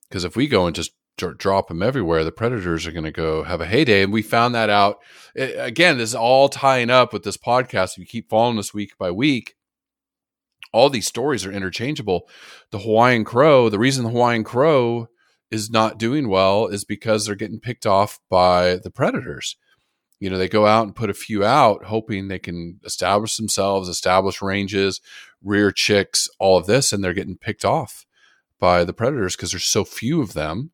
[0.10, 0.92] because if we go and just
[1.38, 4.04] drop them everywhere, the predators are going to go have a heyday.
[4.04, 4.98] And we found that out.
[5.38, 7.94] I- again, this is all tying up with this podcast.
[7.94, 9.56] If you keep following us week by week,
[10.76, 12.28] all these stories are interchangeable.
[12.72, 15.08] The Hawaiian crow, the reason the Hawaiian crow
[15.50, 19.56] is not doing well is because they're getting picked off by the predators.
[20.20, 23.88] You know, they go out and put a few out, hoping they can establish themselves,
[23.88, 25.00] establish ranges,
[25.42, 28.06] rear chicks, all of this, and they're getting picked off
[28.60, 30.72] by the predators because there's so few of them.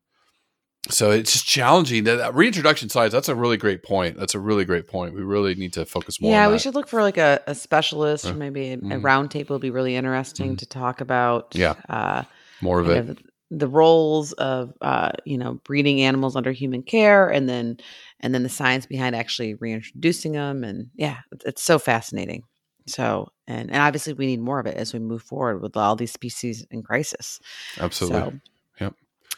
[0.88, 2.04] So it's just challenging.
[2.04, 4.18] That, that reintroduction size, that's a really great point.
[4.18, 5.14] That's a really great point.
[5.14, 8.26] We really need to focus more yeah, we should look for like a, a specialist
[8.26, 9.04] Uh, or maybe a, a mhm.
[9.04, 10.58] round table would be really interesting Mhm.
[10.58, 11.54] to talk about.
[11.54, 11.74] Yeah.
[11.88, 12.24] Uh,
[12.60, 13.08] more of it.
[13.08, 13.18] of
[13.50, 17.76] the roles of uh, you know breeding animals under human care and then
[18.20, 22.44] and then the science behind actually reintroducing them and yeah it's, it's so fascinating
[22.86, 25.96] so and, and obviously we need more of it as we move forward with all
[25.96, 27.40] these species in crisis
[27.78, 28.20] Absolutely.
[28.20, 28.40] so.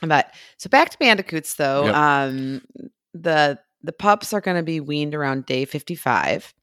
[0.08, 1.94] But so back to bandicoots though Yep.
[1.94, 2.62] um
[3.14, 6.54] the the pups are going to be weaned around day 55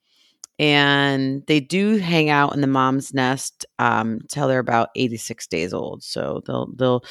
[0.60, 5.74] and they do hang out in the mom's nest um, till they're about 86 days
[5.74, 6.04] old.
[6.04, 7.04] So they'll they'll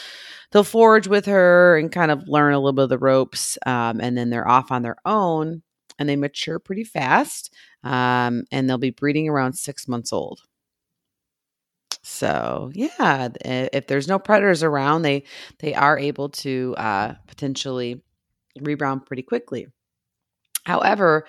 [0.53, 4.01] they'll forage with her and kind of learn a little bit of the ropes, um,
[4.01, 5.63] and then they're off on their own,
[5.99, 7.53] and they mature pretty fast,
[7.85, 10.41] um, and they'll be breeding around six months old.
[12.03, 15.25] So yeah, if there's no predators around, they
[15.59, 18.03] they are able to uh, potentially
[18.61, 19.67] rebound pretty quickly.
[20.65, 21.27] However,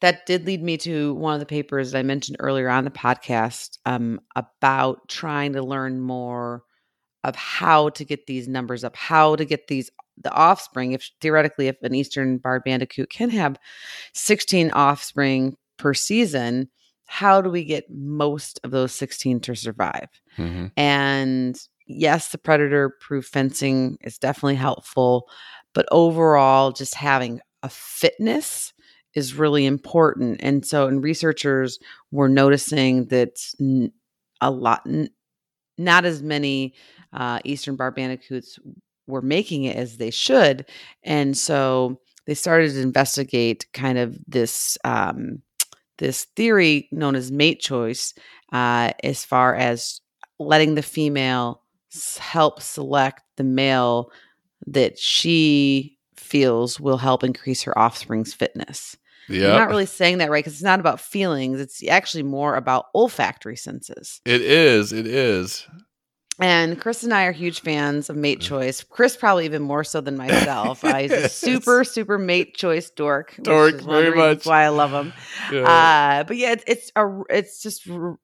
[0.00, 2.90] that did lead me to one of the papers that I mentioned earlier on the
[2.90, 6.62] podcast um, about trying to learn more
[7.24, 10.92] of how to get these numbers up, how to get these the offspring.
[10.92, 13.56] If theoretically, if an eastern barred bandicoot can have
[14.14, 16.70] 16 offspring per season,
[17.06, 20.08] how do we get most of those 16 to survive?
[20.36, 25.28] hmm And yes, the predator proof fencing is definitely helpful,
[25.74, 28.72] but overall, just having a fitness
[29.14, 30.40] is really important.
[30.42, 31.78] And so, and researchers
[32.10, 33.38] were noticing that
[34.40, 34.86] a lot,
[35.78, 36.74] not as many
[37.12, 38.58] uh, Eastern bar bandicoots
[39.06, 40.66] were making it as they should.
[41.02, 44.78] And so they started to investigate kind of this.
[44.84, 45.42] Um,
[45.98, 48.14] this theory known as mate choice,
[48.52, 50.00] uh, as far as
[50.38, 51.62] letting the female
[52.18, 54.10] help select the male
[54.66, 58.96] that she feels will help increase her offspring's fitness.
[59.28, 59.52] Yeah.
[59.52, 61.60] I'm not really saying that right because it's not about feelings.
[61.60, 64.20] It's actually more about olfactory senses.
[64.24, 64.92] It is.
[64.92, 65.66] It is.
[66.40, 68.82] And Chris and I are huge fans of mate choice.
[68.82, 70.84] Chris probably even more so than myself.
[70.84, 73.36] Uh, he's a super, super mate choice dork.
[73.40, 74.46] Dork, is one of the very much.
[74.46, 75.12] Why I love him.
[75.52, 75.62] Yeah.
[75.62, 78.18] Uh, but yeah, it's it's a it's just r-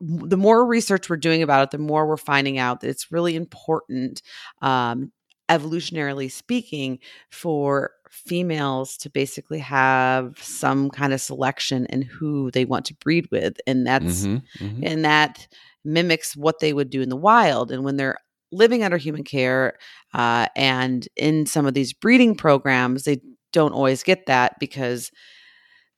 [0.00, 3.36] the more research we're doing about it, the more we're finding out that it's really
[3.36, 4.22] important,
[4.60, 5.12] um,
[5.48, 6.98] evolutionarily speaking,
[7.30, 13.26] for females to basically have some kind of selection in who they want to breed
[13.30, 14.80] with, and that's Mhm, mhm.
[14.82, 15.48] and that
[15.84, 17.70] mimics what they would do in the wild.
[17.70, 18.18] And when they're
[18.50, 19.78] living under human care
[20.14, 23.20] uh, and in some of these breeding programs, they
[23.52, 25.10] don't always get that because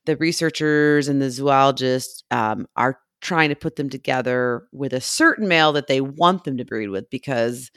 [0.05, 5.47] the researchers and the zoologists um, are trying to put them together with a certain
[5.47, 7.71] male that they want them to breed with because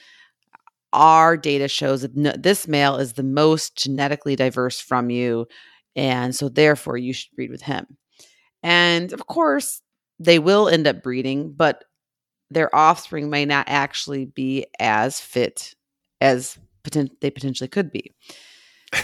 [0.92, 5.46] our data shows that no, this male is the most genetically diverse from you
[5.96, 7.86] and so therefore you should breed with him
[8.62, 9.80] and of course
[10.18, 11.84] they will end up breeding but
[12.50, 15.74] their offspring may not actually be as fit
[16.20, 18.14] as poten- they potentially could be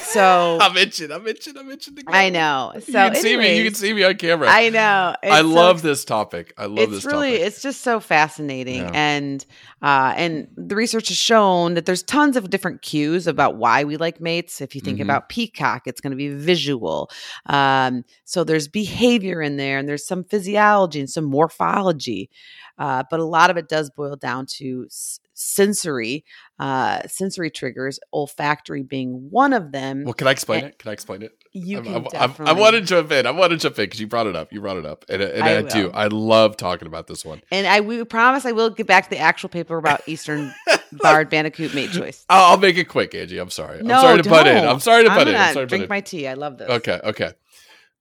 [0.00, 1.12] so I'm itching.
[1.12, 1.56] I'm itching.
[1.58, 1.94] I'm itching.
[2.06, 3.58] I know so you can see me.
[3.58, 4.48] You can see me on camera.
[4.50, 6.54] i know I so love this topic.
[6.56, 7.46] I love it's this really topic.
[7.46, 8.90] it's just so fascinating Yeah.
[8.94, 9.44] and
[9.82, 13.96] uh and the research has shown that there's tons of different cues about why we
[13.96, 15.02] like mates if you think Mhm.
[15.02, 17.10] about peacock it's going to be visual
[17.46, 22.30] um so there's behavior in there and there's some physiology and some morphology
[22.78, 24.86] uh, but a lot of it does boil down to
[25.34, 26.24] sensory
[26.58, 30.78] uh sensory triggers olfactory being one of them well, can I explain Eh, it?
[30.78, 31.32] Can I explain it?
[31.52, 32.06] you I'm- can I'm-
[32.38, 33.26] I'm- I want to jump in.
[33.26, 34.52] I want to jump in because you brought it up.
[34.52, 35.90] You brought it up, and, and I, I do.
[35.92, 37.42] I love talking about this one.
[37.52, 40.52] and i we promise i will get back to the actual paper about eastern
[40.92, 43.38] barred bandicoot mate choice I'll, I'll make it quick, Angie.
[43.38, 43.82] I'm sorry.
[43.82, 44.54] No, I'm sorry to butt in.
[44.56, 44.68] don't.
[44.68, 45.34] I'm sorry to I'm butt in.
[45.36, 45.88] I'm sorry to drink in.
[45.88, 46.26] my tea.
[46.28, 46.68] I love this.
[46.70, 47.32] Okay, okay.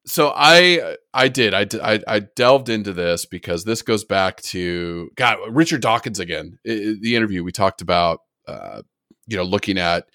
[0.06, 5.10] So I I did I I, I delved into this because this goes back to
[5.16, 6.60] God Richard Dawkins again.
[6.66, 8.82] The interview we talked about uh,
[9.28, 10.08] you know looking at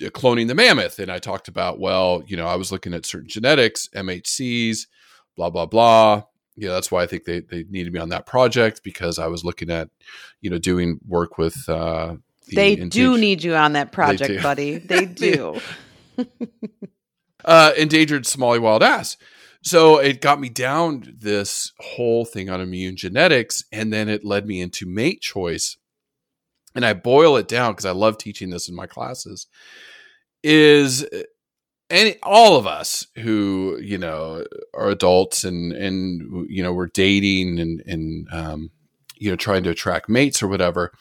[0.00, 3.28] cloning the mammoth, and I talked about well you know I was looking at certain
[3.28, 4.86] genetics, MHCs,
[5.36, 6.24] blah blah blah.
[6.56, 9.44] Yeah, that's why I think they they needed me on that project because I was
[9.44, 9.90] looking at
[10.40, 11.68] you know doing work with.
[11.68, 12.16] Uh,
[12.48, 14.42] the They do need you on that project, do.
[14.42, 14.78] buddy.
[14.78, 15.60] They do.
[17.44, 19.16] uh, endangered Somali wild ass.
[19.62, 24.46] So it got me down this whole thing on immune genetics, and then it led
[24.46, 25.76] me into mate choice.
[26.74, 29.46] And I boil it down because I love teaching this in my classes.
[30.44, 31.04] Is
[31.90, 37.58] any all of us who you know are adults and and you know we're dating
[37.58, 38.70] and and um,
[39.16, 40.92] you know trying to attract mates or whatever,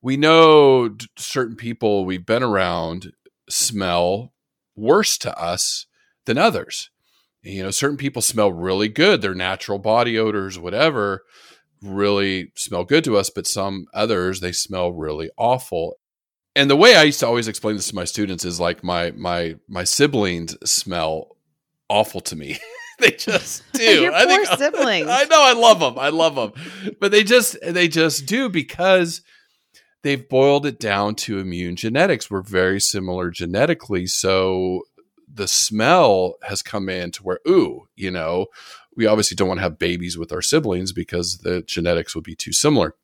[0.00, 3.12] we know certain people we've been around
[3.50, 4.32] smell
[4.78, 5.86] worse to us
[6.24, 6.90] than others.
[7.42, 11.24] You know, certain people smell really good, their natural body odors, whatever,
[11.82, 15.98] really smell good to us, but some others they smell really awful.
[16.56, 19.12] And the way I used to always explain this to my students is like my
[19.12, 21.36] my my siblings smell
[21.88, 22.58] awful to me.
[22.98, 24.02] they just do.
[24.02, 25.06] Your I poor siblings.
[25.10, 25.42] I know.
[25.42, 25.98] I love them.
[25.98, 26.52] I love them,
[27.00, 29.22] but they just they just do because
[30.02, 32.30] they've boiled it down to immune genetics.
[32.30, 34.82] We're very similar genetically, so
[35.32, 38.46] the smell has come in to where ooh, you know,
[38.96, 42.34] we obviously don't want to have babies with our siblings because the genetics would be
[42.34, 42.94] too similar.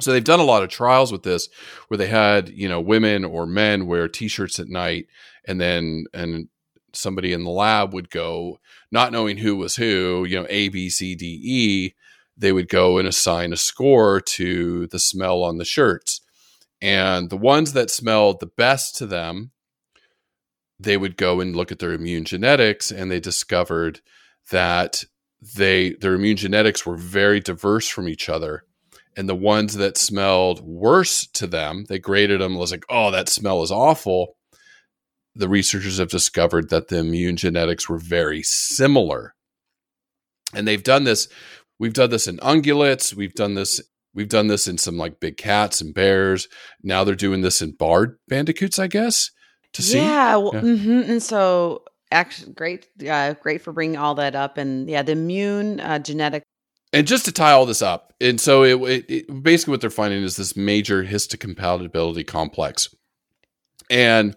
[0.00, 1.48] So they've done a lot of trials with this
[1.88, 5.08] where they had, you know, women or men wear t-shirts at night
[5.44, 6.48] and then and
[6.92, 8.58] somebody in the lab would go
[8.90, 11.94] not knowing who was who, you know, A B C D E,
[12.40, 16.22] they would go and assign a score to the smell on the shirts.
[16.80, 19.52] And the ones that smelled the best to them,
[20.78, 24.00] they would go and look at their immune genetics and they discovered
[24.50, 25.04] that
[25.56, 28.64] they their immune genetics were very diverse from each other.
[29.16, 33.28] And the ones that smelled worse to them they graded them was like oh that
[33.28, 34.36] smell is awful.
[35.34, 39.34] The researchers have discovered that the immune genetics were very similar.
[40.54, 41.28] And they've done this
[41.80, 43.12] we've done this in ungulates.
[43.12, 43.80] We've done this
[44.14, 46.46] we've done this in some like big cats and bears.
[46.84, 49.30] Now they're doing this in barred bandicoots i guess
[49.72, 49.98] to see?
[49.98, 54.88] Yeah, well, mhm, and so actually great uh, great for bringing all that up and
[54.88, 56.42] yeah the immune uh, genetic
[56.92, 59.90] and just to tie all this up, and so it, it, it, basically what they're
[59.90, 62.92] finding is this major histocompatibility complex,
[63.88, 64.36] and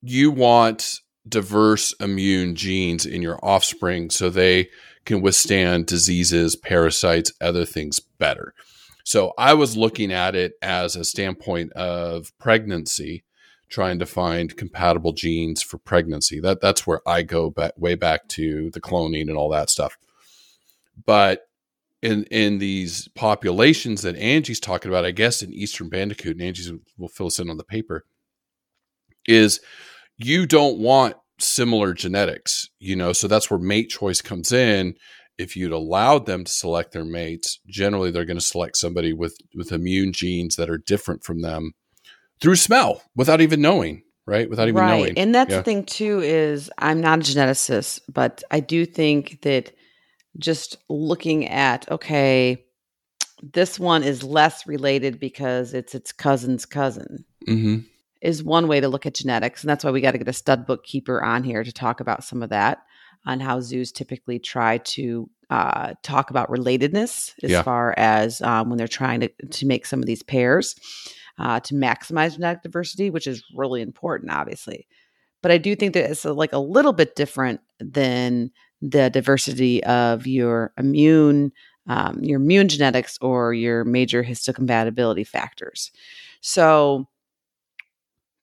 [0.00, 4.66] you want diverse immune genes in your offspring so they
[5.10, 8.54] can withstand diseases, parasites, other things better.
[9.02, 13.24] So I was looking at it as a standpoint of pregnancy,
[13.68, 16.38] trying to find compatible genes for pregnancy.
[16.38, 19.98] That that's where I go back way back to the cloning and all that stuff.
[21.04, 21.48] But
[22.02, 26.72] in in these populations that Angie's talking about, I guess in Eastern Bandicoot, and Angie's
[26.96, 28.04] will fill us in on the paper,
[29.26, 29.60] is
[30.18, 34.94] you don't want similar genetics, you know, so that's where mate choice comes in.
[35.38, 39.36] If you'd allowed them to select their mates, generally they're going to select somebody with
[39.54, 41.72] with immune genes that are different from them
[42.40, 44.48] through smell without even knowing, right?
[44.50, 44.98] Without even right.
[44.98, 45.18] knowing.
[45.18, 45.58] And that's Yeah.
[45.58, 49.72] the thing too is I'm not a geneticist, but I do think that
[50.38, 52.64] just looking at okay,
[53.42, 57.78] this one is less related because it's its cousin's cousin hmm
[58.20, 60.32] is one way to look at genetics, and that's why we got to get a
[60.32, 62.82] stud bookkeeper on here to talk about some of that
[63.26, 67.62] on how zoos typically try to uh, talk about relatedness as Yeah.
[67.62, 70.74] far as um, when they're trying to to make some of these pairs
[71.38, 74.86] uh, to maximize genetic diversity, which is really important, obviously.
[75.42, 78.50] But I do think that it's uh, like a little bit different than
[78.82, 81.52] the diversity of your immune
[81.86, 85.90] um, your immune genetics or your major histocompatibility factors.
[86.40, 87.08] So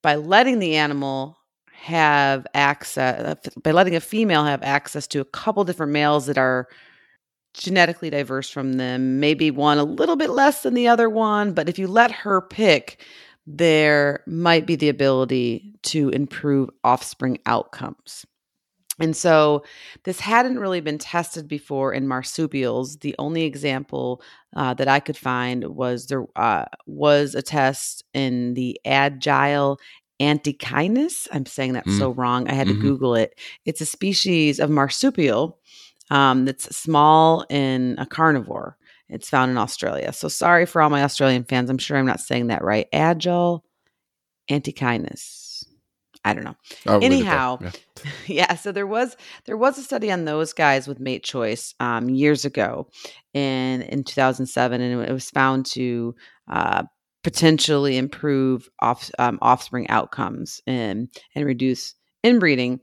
[0.08, 1.38] by letting the animal
[1.74, 6.38] have access uh, by letting a female have access to a couple different males that
[6.38, 6.70] are
[7.54, 11.68] genetically diverse from them maybe one a little bit less than the other one but
[11.68, 13.06] if you let her pick
[13.46, 18.26] there might be the ability to improve offspring outcomes
[19.00, 19.64] and so
[20.04, 22.98] this hadn't really been tested before in marsupials.
[22.98, 24.22] The only example
[24.56, 29.80] uh, that I could find was there uh, was a test in the agile
[30.20, 31.28] antechinus.
[31.32, 31.98] I'm saying that Mm.
[32.00, 32.50] so wrong.
[32.50, 32.76] I had Mhm.
[32.76, 33.40] to Google it.
[33.66, 35.60] It's a species of marsupial
[36.10, 38.78] um, that's small and a carnivore.
[39.10, 40.12] It's found in Australia.
[40.14, 41.70] So sorry for all my Australian fans.
[41.70, 42.88] I'm sure I'm not saying that right.
[42.94, 43.64] Agile
[44.50, 45.66] antechinus.
[46.26, 47.72] I don't know I'll leave it anyhow Yeah.
[48.28, 52.10] yeah so there was there was a study on those guys with mate choice um,
[52.10, 52.88] years ago
[53.34, 56.16] in in 2007 and it was found to
[56.50, 56.84] uh,
[57.28, 61.94] potentially improve off, um, offspring outcomes and and reduce
[62.24, 62.80] inbreeding.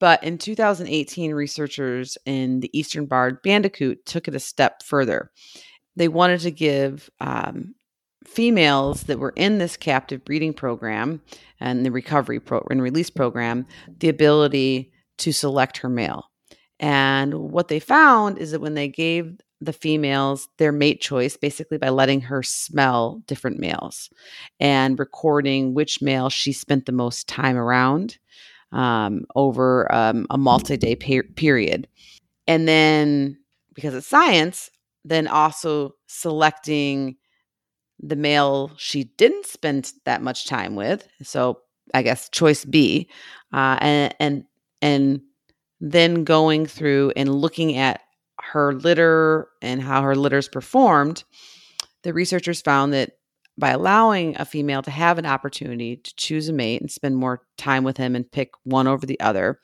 [0.00, 5.30] But in 2018 researchers in the eastern barred bandicoot took it a step further.
[5.94, 7.74] They wanted to give um,
[8.32, 11.20] females that were in this captive breeding program
[11.60, 13.66] and the recovery pro- and release program
[13.98, 16.30] the ability to select her male.
[16.80, 21.78] And what they found is that when they gave the females their mate choice, basically
[21.78, 24.10] by letting her smell different males
[24.58, 28.18] and recording which male she spent the most time around
[28.72, 31.86] um, over um, a multi day per- period.
[32.48, 33.38] And then,
[33.74, 34.70] because it's science,
[35.04, 37.16] then also selecting
[38.02, 41.06] the male she didn't spend that much time with.
[41.22, 41.60] So
[41.94, 43.08] I guess choice B,
[43.52, 44.44] uh, and and
[44.80, 45.20] and
[45.80, 48.00] then going through and looking at
[48.40, 51.24] her litter and how her litters performed,
[52.02, 53.12] the researchers found that
[53.58, 57.42] by allowing a female to have an opportunity to choose a mate and spend more
[57.58, 59.60] time with him and pick one over the other,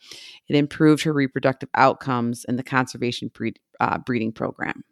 [0.47, 4.83] it improved her reproductive outcomes in the conservation breed, uh, breeding program.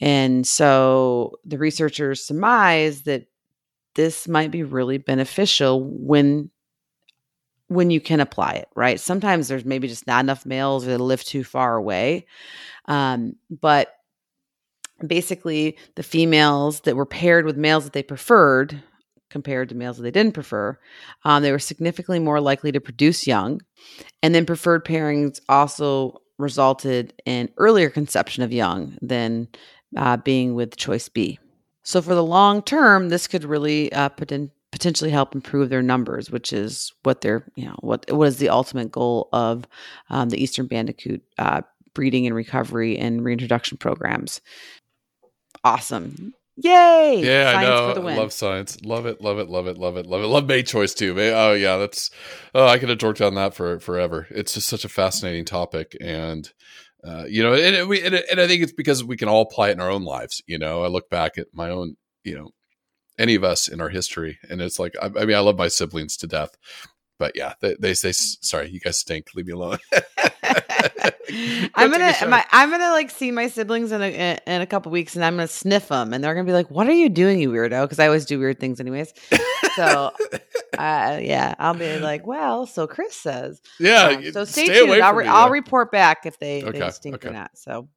[0.00, 3.26] And so the researchers surmise that
[3.94, 6.50] this might be really beneficial when
[7.68, 8.98] when you can apply it, right?
[8.98, 12.26] Sometimes there's maybe just not enough males that live too far away.
[12.86, 13.94] Um, but
[15.06, 18.82] basically, the females that were paired with males that they preferred
[19.30, 20.78] compared to males that they didn't prefer,
[21.24, 23.60] um, they were significantly more likely to produce young.
[24.22, 29.48] And then preferred pairings also resulted in earlier conception of young than
[29.96, 31.38] uh, being with choice B.
[31.82, 36.30] So for the long term, this could really uh, poten- potentially help improve their numbers,
[36.30, 39.66] which is what they're, you know, what what is the ultimate goal of
[40.10, 41.62] um, the Eastern Bandicoot uh,
[41.94, 44.40] breeding and recovery and reintroduction programs.
[45.64, 46.34] Awesome.
[46.60, 47.22] Yay!
[47.24, 48.00] Yeah, Science I know.
[48.04, 48.16] Win.
[48.16, 48.78] Love science.
[48.82, 49.20] Love it.
[49.20, 49.48] Love it.
[49.48, 49.78] Love it.
[49.78, 50.06] Love it.
[50.06, 50.26] Love it.
[50.26, 51.14] Love mate choice too.
[51.14, 51.32] Man.
[51.34, 52.10] Oh yeah, that's.
[52.52, 54.26] Oh, I could have dorked on that for forever.
[54.30, 56.52] It's just such a fascinating topic, and
[57.04, 59.42] uh, you know, and, and we and, and I think it's because we can all
[59.42, 60.42] apply it in our own lives.
[60.46, 62.50] You know, I look back at my own, you know,
[63.18, 65.68] any of us in our history, and it's like, I, I mean, I love my
[65.68, 66.56] siblings to death,
[67.18, 69.28] but yeah, they, they say, sorry, you guys stink.
[69.34, 69.78] Leave me alone.
[71.74, 75.14] I'm gonna, my, I'm gonna like see my siblings in a in a couple weeks,
[75.14, 77.50] and I'm gonna sniff them, and they're gonna be like, "What are you doing, you
[77.50, 79.12] weirdo?" Because I always do weird things, anyways.
[79.78, 80.10] So,
[80.78, 84.06] uh, yeah, I'll be like, "Well, so Chris says." Yeah.
[84.06, 84.88] Um, so stay, stay tuned.
[84.88, 87.52] away I'll, re- me, I'll report back if they, Okay, they stink or not.
[87.54, 87.88] So,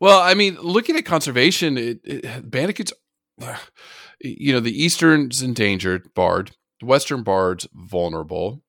[0.00, 2.92] Well, I mean, looking at conservation, it, it, bandicoots,
[4.20, 8.62] you know, the eastern's endangered, barred, the western barred's vulnerable.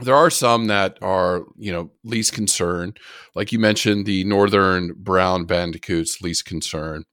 [0.00, 2.94] There are some that are, you know, least concern.
[3.34, 7.04] Like you mentioned, the northern brown bandicoots, least concern.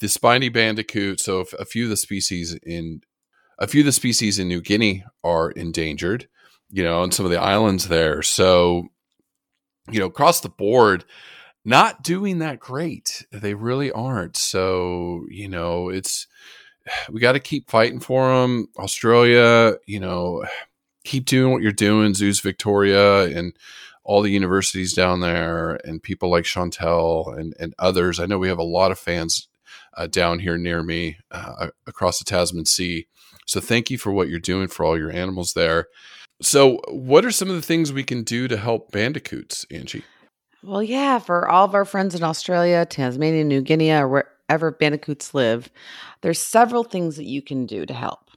[0.00, 3.00] The spiny bandicoot, so a few of the species in
[3.58, 6.28] a few of the species in New Guinea are endangered,
[6.70, 8.22] you know, and some of the islands there.
[8.22, 8.88] So,
[9.90, 11.04] you know, across the board,
[11.64, 13.26] not doing that great.
[13.32, 14.36] They really aren't.
[14.36, 16.26] So, you know, it's
[17.10, 18.68] we got to keep fighting for them.
[18.78, 20.44] Australia, you know,
[21.04, 22.14] keep doing what you're doing.
[22.14, 23.54] Zoos Victoria and
[24.04, 28.18] all the universities down there, and people like Chantel and and others.
[28.18, 29.48] I know we have a lot of fans
[29.96, 33.06] uh, down here near me uh, across the Tasman Sea.
[33.48, 35.86] So, thank you for what you're doing for all your animals there.
[36.40, 40.04] So, what are some of the things we can do to help bandicoots, Angie?
[40.62, 45.34] well, yeah, for all of our friends in Australia, Tasmania, New Guinea, or wherever bandicoots
[45.34, 45.70] live,
[46.20, 48.30] there's several things that you can do to help.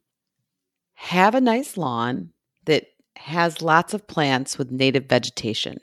[0.93, 2.31] Have a nice lawn
[2.65, 2.85] that
[3.15, 5.79] has lots of plants with native vegetation.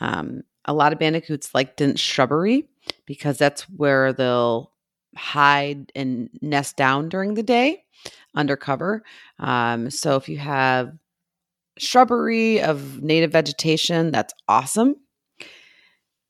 [0.00, 2.68] Um, a lot of bandicoots like dense shrubbery
[3.04, 4.72] because that's where they'll
[5.16, 7.84] hide and nest down during the day
[8.34, 9.02] under cover.
[9.38, 10.92] Um, so if you have
[11.78, 14.96] shrubbery of native vegetation, that's awesome.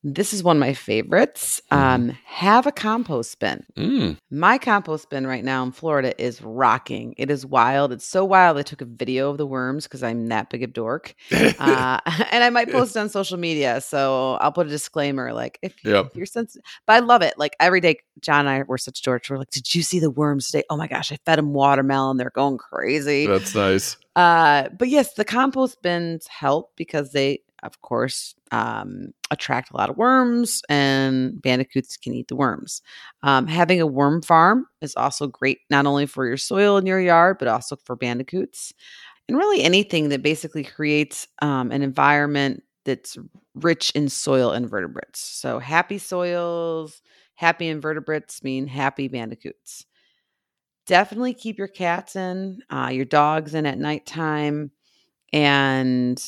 [0.05, 1.61] This is one of my favorites.
[1.71, 3.65] Um, have a compost bin.
[3.77, 4.17] Mm.
[4.33, 7.15] My compost bin right now in Florida is rocking.
[7.19, 7.93] It is wild.
[7.93, 8.59] It's so wild.
[8.59, 12.01] I took a video of the worms because I'm that big of a dork, uh,
[12.33, 13.81] and I might post it on social media.
[13.81, 16.07] So I'll put a disclaimer, like if, Yep.
[16.07, 16.65] if you're sensitive.
[16.87, 17.35] But I love it.
[17.39, 19.31] Like every day, John and I were such dorks.
[19.31, 20.65] We're like, "Did you see the worms today?
[20.69, 22.17] Oh my gosh, I fed them watermelon.
[22.17, 23.97] They're going crazy." That's nice.
[24.17, 29.91] Uh, but yes, the compost bins help because they, of course, um, attract a lot
[29.91, 32.83] of worms, and bandicoots can eat the worms.
[33.23, 37.01] Um, having a worm farm is also great, not only for your soil in your
[37.01, 38.73] yard, but also for bandicoots,
[39.29, 43.17] and really anything that basically creates um, an environment that's
[43.55, 45.21] rich in soil invertebrates.
[45.21, 47.01] So happy soils,
[47.35, 49.87] happy invertebrates mean happy bandicoots
[50.87, 54.71] definitely keep your cats in, uh, your dogs in at nighttime,
[55.33, 56.23] and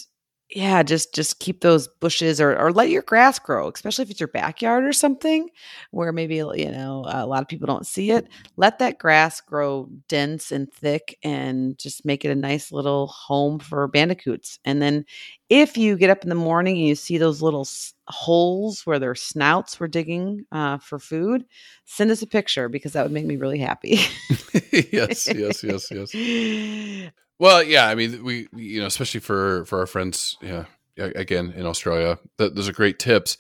[0.50, 4.20] yeah, just just keep those bushes or or let your grass grow, especially if it's
[4.20, 5.48] your backyard or something
[5.90, 8.28] where maybe you know a lot of people don't see it.
[8.56, 13.58] Let that grass grow dense and thick, and just make it a nice little home
[13.58, 14.58] for bandicoots.
[14.64, 15.06] And then
[15.48, 18.98] if you get up in the morning and you see those little s- holes where
[18.98, 21.46] their snouts were digging uh, for food,
[21.86, 23.98] send us a picture because that would make me really happy.
[24.92, 27.10] yes, yes, yes, yes.
[27.44, 30.64] Well, yeah, I mean, we, you know, especially for for our friends, yeah,
[30.96, 33.36] again in Australia, th- those are great tips.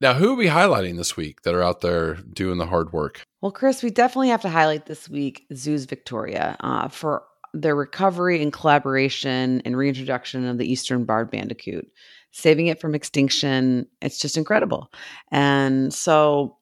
[0.00, 3.20] Now, who are we highlighting this week that are out there doing the hard work?
[3.42, 7.22] Well, Chris, we definitely have to highlight this week Zoos Victoria uh, for
[7.52, 11.86] their recovery and collaboration and reintroduction of the eastern barred bandicoot,
[12.30, 13.88] saving it from extinction.
[14.00, 14.90] It's just incredible.
[15.30, 16.56] And so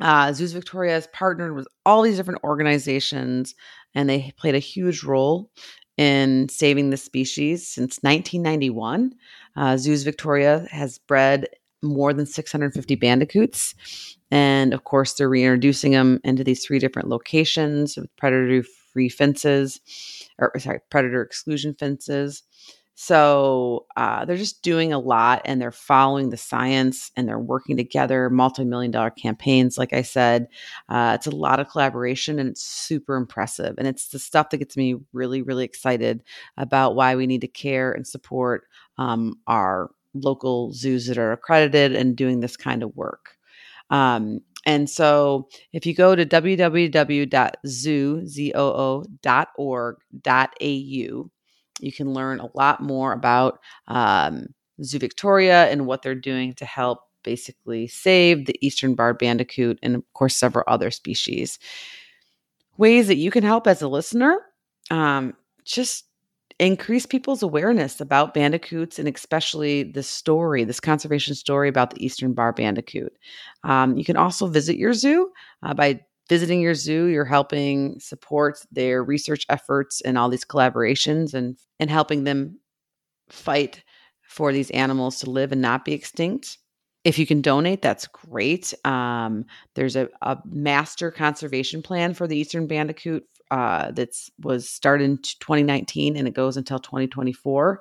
[0.00, 3.54] uh, Zoos Victoria has partnered with all these different organizations,
[3.94, 5.50] and they played a huge role
[5.96, 9.14] in saving the species since 1991.
[9.56, 11.48] Uh, Zoos Victoria has bred
[11.82, 13.74] more than 650 bandicoots.
[14.30, 18.62] And of course, they're reintroducing them into these three different locations with predator
[18.92, 19.80] free fences,
[20.38, 22.42] or sorry, predator exclusion fences.
[22.94, 27.76] So uh, they're just doing a lot and they're following the science and they're working
[27.76, 29.78] together, multi million dollar campaigns.
[29.78, 30.48] Like I said,
[30.88, 33.74] uh, it's a lot of collaboration and it's super impressive.
[33.78, 36.22] And it's the stuff that gets me really, really excited
[36.58, 38.64] about why we need to care and support
[38.98, 43.36] um, our local zoos that are accredited and doing this kind of work.
[43.90, 47.30] Um, and so if you go to www.zoo.org.au,
[51.82, 54.46] you can learn a lot more about um,
[54.82, 59.96] Zoo Victoria and what they're doing to help basically save the eastern barred bandicoot and,
[59.96, 61.58] of course, several other species.
[62.78, 64.40] Ways that you can help as a listener
[64.90, 65.34] um,
[65.64, 66.04] just
[66.58, 72.34] increase people's awareness about bandicoots and especially the story, this conservation story about the eastern
[72.34, 73.12] bar bandicoot.
[73.64, 75.30] Um, you can also visit your zoo
[75.62, 76.00] uh, by
[76.30, 81.90] visiting your zoo, you're helping support their research efforts and all these collaborations and, and
[81.90, 82.60] helping them
[83.28, 83.82] fight
[84.22, 86.58] for these animals to live and not be extinct.
[87.02, 88.74] If you can donate, that's great.
[88.84, 94.10] Um, there's a, a, master conservation plan for the eastern bandicoot uh, that
[94.42, 97.80] was started in 2019 and it goes until 2024.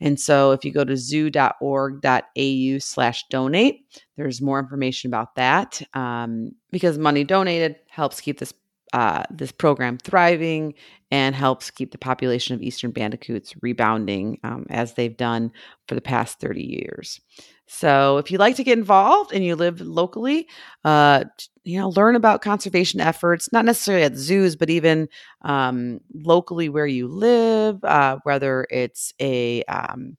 [0.00, 6.52] And so if you go to zoo.org.au slash donate, there's more information about that um,
[6.70, 8.54] because money donated helps keep this
[8.92, 10.74] uh, this program thriving
[11.10, 15.52] and helps keep the population of eastern bandicoots rebounding um, as they've done
[15.86, 17.20] for the past 30 years.
[17.66, 20.46] So if you'd like to get involved and you live locally,
[20.84, 21.24] uh,
[21.64, 25.08] you know, learn about conservation efforts, not necessarily at zoos, but even
[25.42, 30.16] um, locally where you live, uh, whether it's a, um,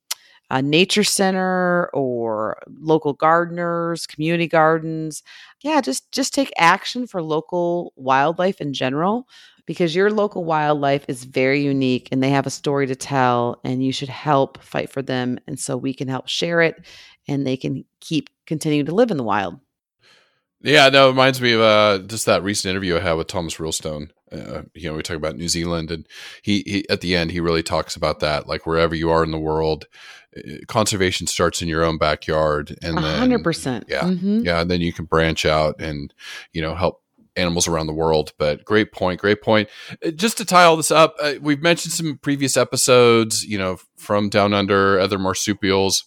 [0.54, 5.24] a nature center or local gardeners, community gardens.
[5.64, 9.28] Yeah, just just take action for local wildlife in general
[9.66, 13.84] because your local wildlife is very unique and they have a story to tell and
[13.84, 16.86] you should help fight for them and so we can help share it
[17.28, 19.60] and they can keep continuing to live in the wild.
[20.62, 23.56] Yeah, no, it reminds me of uh, just that recent interview I had with Thomas
[23.56, 24.12] Rillstone.
[24.34, 26.08] Uh, you know, we talk about New Zealand, and
[26.42, 28.48] he, he at the end he really talks about that.
[28.48, 29.86] Like wherever you are in the world,
[30.36, 33.86] uh, conservation starts in your own backyard, and hundred percent.
[33.88, 34.42] Yeah, mm-hmm.
[34.42, 36.14] yeah, and then you can branch out and
[36.52, 37.02] you know help
[37.36, 38.34] animals around the world.
[38.38, 39.70] But great point, great point.
[40.06, 43.78] Uh, just to tie all this up, uh, we've mentioned some previous episodes, you know,
[43.98, 46.06] from Down Under, other marsupials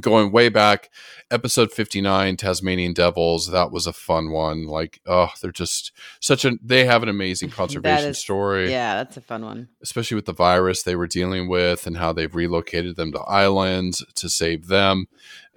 [0.00, 0.90] going way back
[1.30, 4.66] episode 59 tasmanian devils that was a fun one.
[4.66, 8.70] Like oh they're just such a they have an amazing conservation is, story.
[8.70, 9.68] yeah that's a fun one.
[9.82, 14.04] Especially with the virus they were dealing with and how they've relocated them to islands
[14.14, 15.06] to save them.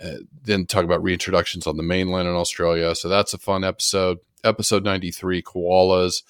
[0.04, 2.94] Uh, then talk about reintroductions on the mainland in australia.
[2.96, 4.20] So that's a fun episode.
[4.44, 6.24] Episode 93 koalas.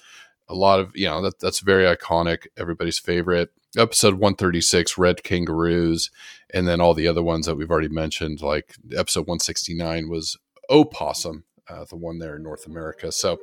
[0.48, 6.10] A lot of you know that, that's very iconic everybody's favorite episode 136 red kangaroos
[6.52, 10.36] and then all the other ones that we've already mentioned like episode 169 was
[10.70, 13.38] opossum uh, the one there in north america so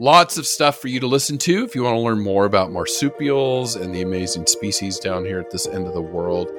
[0.00, 2.72] Lots of stuff for you to listen to if you want to learn more about
[2.72, 6.50] marsupials and the amazing species down here at this end of the world.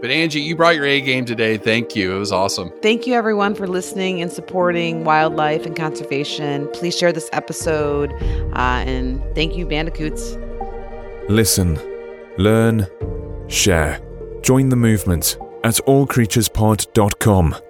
[0.00, 1.56] But Angie, you brought your A game today.
[1.56, 2.16] Thank you.
[2.16, 2.72] It was awesome.
[2.82, 6.66] Thank you, everyone, for listening and supporting wildlife and conservation.
[6.72, 8.12] Please share this episode.
[8.54, 10.36] Uh, and thank you, Bandicoots.
[11.28, 11.78] Listen,
[12.40, 12.86] learn,
[13.48, 14.00] share.
[14.42, 17.69] Join the movement at allcreaturespod.com.